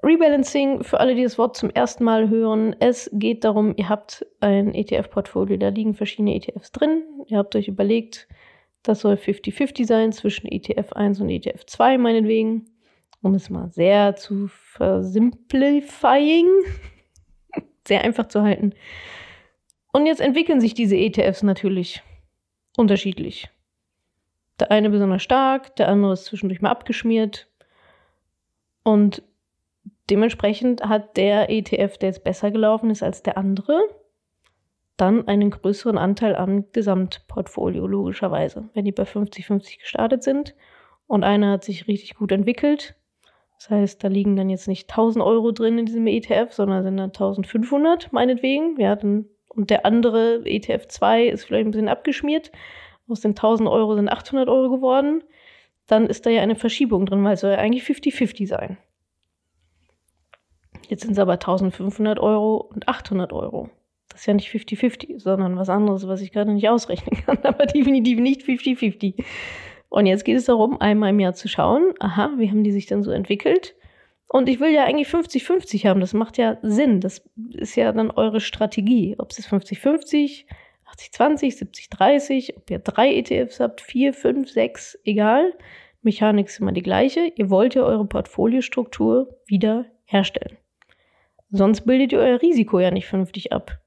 Rebalancing, 0.04 0.84
für 0.84 1.00
alle, 1.00 1.16
die 1.16 1.24
das 1.24 1.38
Wort 1.38 1.56
zum 1.56 1.70
ersten 1.70 2.04
Mal 2.04 2.28
hören, 2.30 2.76
es 2.80 3.10
geht 3.14 3.46
darum, 3.46 3.74
ihr 3.78 3.88
habt 3.88 4.26
ein 4.42 4.74
ETF-Portfolio, 4.74 5.56
da 5.56 5.70
liegen 5.70 5.94
verschiedene 5.94 6.36
ETFs 6.36 6.74
drin. 6.74 7.04
Ihr 7.28 7.38
habt 7.38 7.56
euch 7.56 7.70
überlegt, 7.70 8.28
das 8.84 9.00
soll 9.00 9.14
50-50 9.16 9.86
sein 9.86 10.12
zwischen 10.12 10.48
ETF 10.48 10.92
1 10.92 11.22
und 11.22 11.30
ETF 11.30 11.66
2 11.66 11.98
meinetwegen, 11.98 12.66
um 13.22 13.34
es 13.34 13.50
mal 13.50 13.70
sehr 13.72 14.18
zu 14.18 14.50
versimplifying, 14.50 16.48
sehr 17.88 18.04
einfach 18.04 18.28
zu 18.28 18.42
halten. 18.42 18.74
Und 19.92 20.06
jetzt 20.06 20.22
entwickeln 20.22 20.60
sich 20.60 20.74
diese 20.74 20.98
ETFs 20.98 21.44
natürlich 21.44 22.02
unterschiedlich. 22.78 23.50
Der 24.60 24.72
eine 24.72 24.90
besonders 24.90 25.24
stark, 25.24 25.76
der 25.76 25.88
andere 25.88 26.14
ist 26.14 26.26
zwischendurch 26.26 26.62
mal 26.62 26.72
abgeschmiert. 26.72 27.48
Und 28.84 29.24
dementsprechend 30.10 30.84
hat 30.84 31.18
der 31.18 31.50
ETF, 31.50 31.98
der 31.98 32.10
jetzt 32.10 32.24
besser 32.24 32.52
gelaufen 32.52 32.90
ist 32.90 33.04
als 33.04 33.24
der 33.24 33.38
andere, 33.38 33.82
dann 34.98 35.28
einen 35.28 35.50
größeren 35.50 35.98
Anteil 35.98 36.36
am 36.36 36.72
Gesamtportfolio, 36.72 37.88
logischerweise. 37.88 38.70
Wenn 38.74 38.86
die 38.86 38.92
bei 38.92 39.04
50-50 39.04 39.80
gestartet 39.80 40.24
sind 40.24 40.56
und 41.08 41.24
einer 41.24 41.52
hat 41.54 41.64
sich 41.64 41.88
richtig 41.88 42.16
gut 42.16 42.32
entwickelt, 42.32 42.96
das 43.64 43.70
heißt, 43.70 44.04
da 44.04 44.10
liegen 44.10 44.36
dann 44.36 44.50
jetzt 44.50 44.68
nicht 44.68 44.90
1000 44.90 45.24
Euro 45.24 45.54
drin 45.54 45.78
in 45.78 45.86
diesem 45.86 46.06
ETF, 46.06 46.52
sondern 46.52 46.84
sind 46.84 46.98
dann 46.98 47.12
1500, 47.12 48.12
meinetwegen. 48.12 48.78
Ja, 48.78 48.98
dann, 48.98 49.26
und 49.48 49.70
der 49.70 49.86
andere 49.86 50.42
ETF 50.44 50.90
2 50.90 51.28
ist 51.28 51.46
vielleicht 51.46 51.68
ein 51.68 51.72
bisschen 51.72 51.88
abgeschmiert. 51.88 52.52
Aus 53.08 53.22
den 53.22 53.32
1000 53.32 53.70
Euro 53.70 53.96
sind 53.96 54.10
800 54.10 54.50
Euro 54.50 54.70
geworden. 54.70 55.24
Dann 55.88 56.08
ist 56.08 56.26
da 56.26 56.30
ja 56.30 56.42
eine 56.42 56.56
Verschiebung 56.56 57.06
drin, 57.06 57.24
weil 57.24 57.36
es 57.36 57.40
soll 57.40 57.52
ja 57.52 57.58
eigentlich 57.58 57.84
50-50 57.84 58.48
sein. 58.48 58.78
Jetzt 60.90 61.04
sind 61.04 61.14
es 61.14 61.20
aber 61.20 61.34
1500 61.34 62.20
Euro 62.20 62.58
und 62.58 62.90
800 62.90 63.32
Euro. 63.32 63.70
Das 64.10 64.22
ist 64.22 64.26
ja 64.26 64.34
nicht 64.34 64.50
50-50, 64.50 65.22
sondern 65.22 65.56
was 65.56 65.70
anderes, 65.70 66.06
was 66.06 66.20
ich 66.20 66.34
gerade 66.34 66.52
nicht 66.52 66.68
ausrechnen 66.68 67.24
kann, 67.24 67.38
aber 67.44 67.66
definitiv 67.66 68.20
nicht 68.20 68.42
50-50. 68.42 69.24
Und 69.94 70.08
jetzt 70.08 70.26
geht 70.26 70.38
es 70.38 70.46
darum, 70.46 70.82
einmal 70.82 71.12
im 71.12 71.20
Jahr 71.20 71.36
zu 71.36 71.48
schauen, 71.48 71.94
aha, 72.00 72.32
wie 72.38 72.50
haben 72.50 72.64
die 72.64 72.72
sich 72.72 72.88
denn 72.88 73.04
so 73.04 73.12
entwickelt? 73.12 73.76
Und 74.28 74.50
ich 74.50 74.60
will 74.60 74.72
ja 74.72 74.86
eigentlich 74.86 75.08
50-50 75.08 75.88
haben, 75.88 76.00
das 76.00 76.16
macht 76.16 76.40
ja 76.40 76.58
Sinn. 76.64 77.00
Das 77.00 77.24
ist 77.54 77.76
ja 77.76 77.92
dann 77.92 78.10
eure 78.10 78.42
Strategie. 78.42 79.14
Ob 79.20 79.30
es 79.30 79.38
ist 79.38 79.50
50-50, 79.50 80.46
80-20, 80.98 81.92
70-30, 81.92 82.58
ob 82.58 82.72
ihr 82.72 82.80
drei 82.80 83.14
ETFs 83.14 83.60
habt, 83.60 83.82
vier, 83.82 84.16
fünf, 84.16 84.50
sechs, 84.50 84.98
egal. 85.06 85.54
Mechanik 86.02 86.48
ist 86.48 86.60
immer 86.60 86.72
die 86.72 86.82
gleiche. 86.82 87.32
Ihr 87.36 87.52
wollt 87.52 87.76
ja 87.76 87.84
eure 87.84 88.08
Portfoliostruktur 88.08 89.38
wieder 89.46 89.86
herstellen. 90.06 90.58
Sonst 91.52 91.82
bildet 91.82 92.14
ihr 92.14 92.20
euer 92.20 92.42
Risiko 92.42 92.80
ja 92.80 92.90
nicht 92.90 93.06
vernünftig 93.06 93.54
ab. 93.54 93.83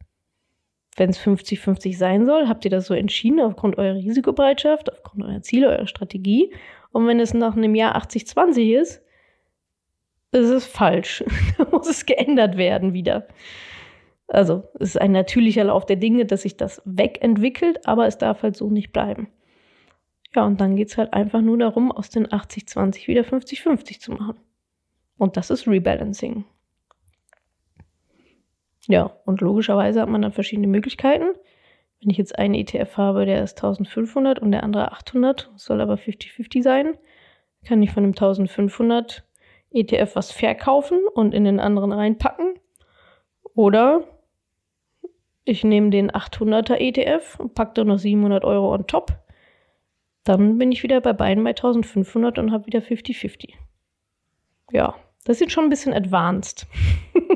Wenn 0.97 1.11
es 1.11 1.21
50-50 1.21 1.97
sein 1.97 2.27
soll, 2.27 2.49
habt 2.49 2.65
ihr 2.65 2.71
das 2.71 2.87
so 2.87 2.95
entschieden 2.95 3.41
aufgrund 3.41 3.77
eurer 3.77 3.97
Risikobereitschaft, 3.97 4.91
aufgrund 4.91 5.25
eurer 5.25 5.43
Ziele, 5.43 5.69
eurer 5.69 5.87
Strategie. 5.87 6.55
Und 6.91 7.07
wenn 7.07 7.21
es 7.21 7.35
nach 7.35 7.57
einem 7.57 7.75
Jahr 7.75 7.97
80-20 7.97 8.81
ist, 8.81 9.03
ist 10.33 10.49
es 10.49 10.67
falsch. 10.67 11.23
da 11.59 11.67
muss 11.71 11.89
es 11.89 12.07
geändert 12.07 12.57
werden 12.57 12.95
wieder. 12.95 13.29
Also, 14.29 14.65
es 14.75 14.91
ist 14.91 15.01
ein 15.01 15.13
natürlicher 15.13 15.65
Lauf 15.65 15.87
der 15.87 15.97
Dinge, 15.97 16.25
dass 16.25 16.43
sich 16.43 16.57
das 16.57 16.83
wegentwickelt, 16.85 17.87
aber 17.87 18.07
es 18.07 18.19
darf 18.19 18.43
halt 18.43 18.57
so 18.57 18.71
nicht 18.71 18.93
bleiben. 18.93 19.29
Ja, 20.35 20.45
und 20.45 20.61
dann 20.61 20.77
geht 20.77 20.89
es 20.89 20.99
halt 20.99 21.13
einfach 21.13 21.43
nur 21.43 21.59
darum, 21.59 21.93
aus 21.93 22.11
den 22.11 22.27
80-20 22.27 23.07
wieder 23.07 23.23
50-50 23.23 24.01
zu 24.01 24.13
machen. 24.13 24.39
Und 25.17 25.37
das 25.37 25.51
ist 25.51 25.69
Rebalancing. 25.69 26.45
Ja, 28.89 29.17
und 29.25 29.41
logischerweise 29.41 30.01
hat 30.01 30.09
man 30.09 30.23
dann 30.23 30.33
verschiedene 30.33 30.69
Möglichkeiten. 30.69 31.35
Wenn 32.01 32.11
ich 32.11 32.19
jetzt 32.19 32.39
einen 32.39 32.55
ETF 32.55 32.97
habe, 32.97 33.27
der 33.27 33.43
ist 33.43 33.59
1500 33.59 34.39
und 34.39 34.53
der 34.53 34.63
andere 34.63 34.93
800, 34.93 35.51
soll 35.57 35.81
aber 35.81 35.95
50-50 35.95 36.63
sein, 36.63 36.97
kann 37.65 37.83
ich 37.83 37.91
von 37.91 38.05
dem 38.05 38.13
1500 38.13 39.25
ETF 39.73 40.15
was 40.15 40.31
verkaufen 40.31 41.01
und 41.15 41.35
in 41.35 41.45
den 41.45 41.59
anderen 41.59 41.93
reinpacken. 41.93 42.55
Oder 43.55 44.05
ich 45.45 45.65
nehme 45.65 45.91
den 45.91 46.11
800er 46.11 46.77
ETF 46.77 47.41
und 47.41 47.55
packe 47.55 47.75
da 47.75 47.85
noch 47.85 47.99
700 47.99 48.45
Euro 48.45 48.73
on 48.73 48.87
top. 48.87 49.19
Dann 50.25 50.59
bin 50.59 50.73
ich 50.73 50.83
wieder 50.83 51.01
bei 51.01 51.13
beiden 51.13 51.45
bei 51.45 51.51
1500 51.51 52.39
und 52.39 52.53
habe 52.53 52.67
wieder 52.67 52.81
50-50. 52.81 53.55
Ja, 54.73 54.97
das 55.25 55.41
ist 55.41 55.53
schon 55.53 55.65
ein 55.65 55.71
bisschen 55.71 55.95
advanced. 55.95 56.67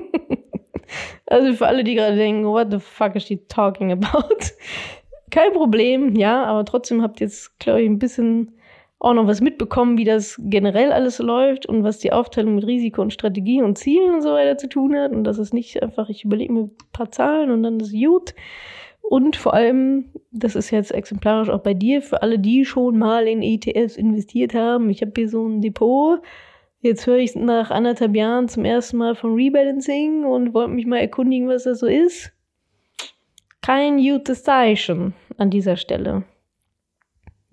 Also 1.27 1.55
für 1.55 1.67
alle, 1.67 1.85
die 1.85 1.95
gerade 1.95 2.17
denken, 2.17 2.45
what 2.45 2.69
the 2.71 2.79
fuck 2.79 3.17
is 3.17 3.25
she 3.25 3.39
talking 3.49 3.93
about? 3.93 4.35
Kein 5.31 5.53
Problem, 5.53 6.17
ja, 6.17 6.45
aber 6.45 6.65
trotzdem 6.65 7.03
habt 7.03 7.21
ihr 7.21 7.29
jetzt, 7.29 7.59
glaube 7.61 7.83
ich, 7.83 7.89
ein 7.89 7.99
bisschen 7.99 8.53
auch 8.99 9.15
noch 9.15 9.27
was 9.27 9.41
mitbekommen, 9.41 9.97
wie 9.97 10.05
das 10.05 10.37
generell 10.39 10.93
alles 10.93 11.19
läuft 11.19 11.65
und 11.67 11.85
was 11.85 11.99
die 11.99 12.13
Aufteilung 12.13 12.57
mit 12.57 12.67
Risiko 12.67 13.01
und 13.01 13.13
Strategie 13.13 13.63
und 13.63 13.79
Zielen 13.79 14.15
und 14.15 14.23
so 14.23 14.33
weiter 14.33 14.59
zu 14.59 14.69
tun 14.69 14.95
hat. 14.97 15.13
Und 15.13 15.25
das 15.25 15.39
ist 15.39 15.55
nicht 15.55 15.83
einfach, 15.83 16.11
ich 16.11 16.25
überlege 16.25 16.53
mir 16.53 16.61
ein 16.65 16.77
paar 16.93 17.11
Zahlen 17.11 17.51
und 17.51 17.63
dann 17.63 17.81
ist 17.81 17.93
gut. 17.93 18.35
Und 19.01 19.37
vor 19.37 19.55
allem, 19.55 20.05
das 20.31 20.55
ist 20.55 20.71
jetzt 20.71 20.93
exemplarisch 20.93 21.49
auch 21.49 21.63
bei 21.63 21.75
dir, 21.75 22.03
für 22.03 22.23
alle, 22.23 22.39
die 22.39 22.65
schon 22.65 22.99
mal 22.99 23.27
in 23.27 23.43
ETFs 23.43 23.97
investiert 23.97 24.55
haben. 24.55 24.91
Ich 24.91 25.01
habe 25.01 25.13
hier 25.17 25.29
so 25.29 25.47
ein 25.47 25.63
Depot 25.63 26.21
Jetzt 26.83 27.07
höre 27.07 27.19
ich 27.19 27.35
nach 27.35 27.71
anderthalb 27.71 28.17
Jahren 28.17 28.49
zum 28.49 28.65
ersten 28.65 28.97
Mal 28.97 29.15
von 29.15 29.35
Rebalancing 29.35 30.25
und 30.25 30.55
wollte 30.55 30.71
mich 30.71 30.87
mal 30.87 30.99
erkundigen, 30.99 31.47
was 31.47 31.65
das 31.65 31.81
so 31.81 31.87
ist. 31.87 32.33
Kein 33.61 33.99
gutes 33.99 34.43
Zeichen 34.45 35.13
an 35.37 35.51
dieser 35.51 35.77
Stelle. 35.77 36.25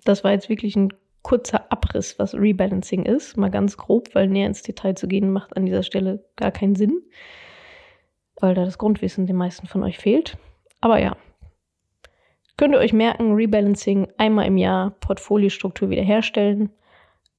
Das 0.05 0.23
war 0.23 0.31
jetzt 0.31 0.47
wirklich 0.47 0.77
ein 0.77 0.93
kurzer 1.23 1.69
Abriss, 1.69 2.17
was 2.19 2.35
Rebalancing 2.35 3.03
ist. 3.05 3.35
Mal 3.35 3.51
ganz 3.51 3.75
grob, 3.75 4.15
weil 4.15 4.27
näher 4.27 4.47
ins 4.47 4.61
Detail 4.61 4.95
zu 4.95 5.09
gehen 5.09 5.29
macht 5.29 5.57
an 5.57 5.65
dieser 5.65 5.83
Stelle 5.83 6.23
gar 6.37 6.51
keinen 6.51 6.75
Sinn. 6.75 7.01
Weil 8.39 8.55
da 8.55 8.63
das 8.63 8.77
Grundwissen 8.77 9.27
den 9.27 9.35
meisten 9.35 9.67
von 9.67 9.83
euch 9.83 9.97
fehlt. 9.97 10.37
Aber 10.79 11.01
ja. 11.01 11.17
Könnt 12.55 12.73
ihr 12.73 12.79
euch 12.79 12.93
merken, 12.93 13.33
Rebalancing 13.33 14.07
einmal 14.17 14.47
im 14.47 14.55
Jahr 14.55 14.91
Portfoliostruktur 15.01 15.89
wiederherstellen 15.89 16.71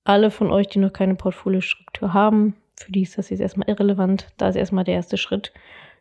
alle 0.04 0.30
von 0.30 0.50
euch, 0.50 0.68
die 0.68 0.78
noch 0.78 0.92
keine 0.92 1.14
Portfoliostruktur 1.14 2.14
haben, 2.14 2.54
für 2.78 2.92
die 2.92 3.02
ist 3.02 3.18
das 3.18 3.30
jetzt 3.30 3.40
erstmal 3.40 3.68
irrelevant. 3.68 4.28
Da 4.36 4.48
ist 4.48 4.56
erstmal 4.56 4.84
der 4.84 4.94
erste 4.94 5.16
Schritt, 5.16 5.52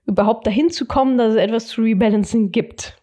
überhaupt 0.05 0.45
dahin 0.45 0.69
zu 0.69 0.86
kommen, 0.86 1.17
dass 1.17 1.33
es 1.33 1.39
etwas 1.39 1.67
zu 1.67 1.81
rebalancing 1.81 2.51
gibt. 2.51 2.97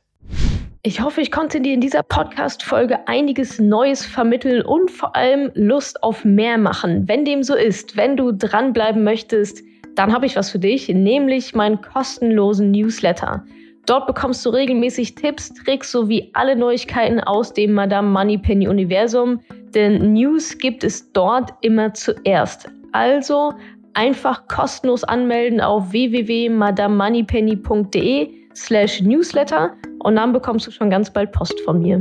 Ich 0.83 1.01
hoffe, 1.01 1.23
ich 1.23 1.33
konnte 1.33 1.61
dir 1.61 1.73
in 1.73 1.81
dieser 1.81 2.03
Podcast-Folge 2.03 3.09
einiges 3.09 3.59
Neues 3.59 4.05
vermitteln 4.05 4.63
und 4.63 4.91
vor 4.91 5.17
allem 5.17 5.51
Lust 5.55 6.03
auf 6.03 6.25
mehr 6.25 6.59
machen. 6.59 7.09
Wenn 7.09 7.25
dem 7.25 7.43
so 7.43 7.55
ist, 7.55 7.97
wenn 7.97 8.17
du 8.17 8.33
dranbleiben 8.33 9.03
möchtest, 9.03 9.63
dann 9.95 10.13
habe 10.13 10.27
ich 10.27 10.37
was 10.37 10.51
für 10.51 10.59
dich, 10.59 10.89
nämlich 10.89 11.55
meinen 11.55 11.81
kostenlosen 11.81 12.71
Newsletter. 12.71 13.45
Dort 13.87 14.07
bekommst 14.07 14.45
du 14.45 14.51
regelmäßig 14.51 15.15
Tipps, 15.15 15.53
Tricks 15.53 15.91
sowie 15.91 16.31
alle 16.35 16.57
Neuigkeiten 16.57 17.21
aus 17.21 17.53
dem 17.53 17.73
Madame 17.73 18.09
Moneypenny 18.11 18.69
Universum, 18.69 19.41
denn 19.75 20.13
News 20.13 20.59
gibt 20.59 20.85
es 20.85 21.11
dort 21.13 21.55
immer 21.61 21.95
zuerst. 21.95 22.69
Also 22.93 23.55
einfach 23.95 24.47
kostenlos 24.49 25.05
anmelden 25.05 25.61
auf 25.61 25.93
www.madamemoneypenny.de 25.93 28.31
slash 28.55 29.03
newsletter 29.03 29.75
und 30.01 30.17
dann 30.17 30.33
bekommst 30.33 30.67
du 30.67 30.71
schon 30.71 30.89
ganz 30.91 31.13
bald 31.13 31.33
Post 31.33 31.61
von 31.61 31.81
mir. 31.81 32.01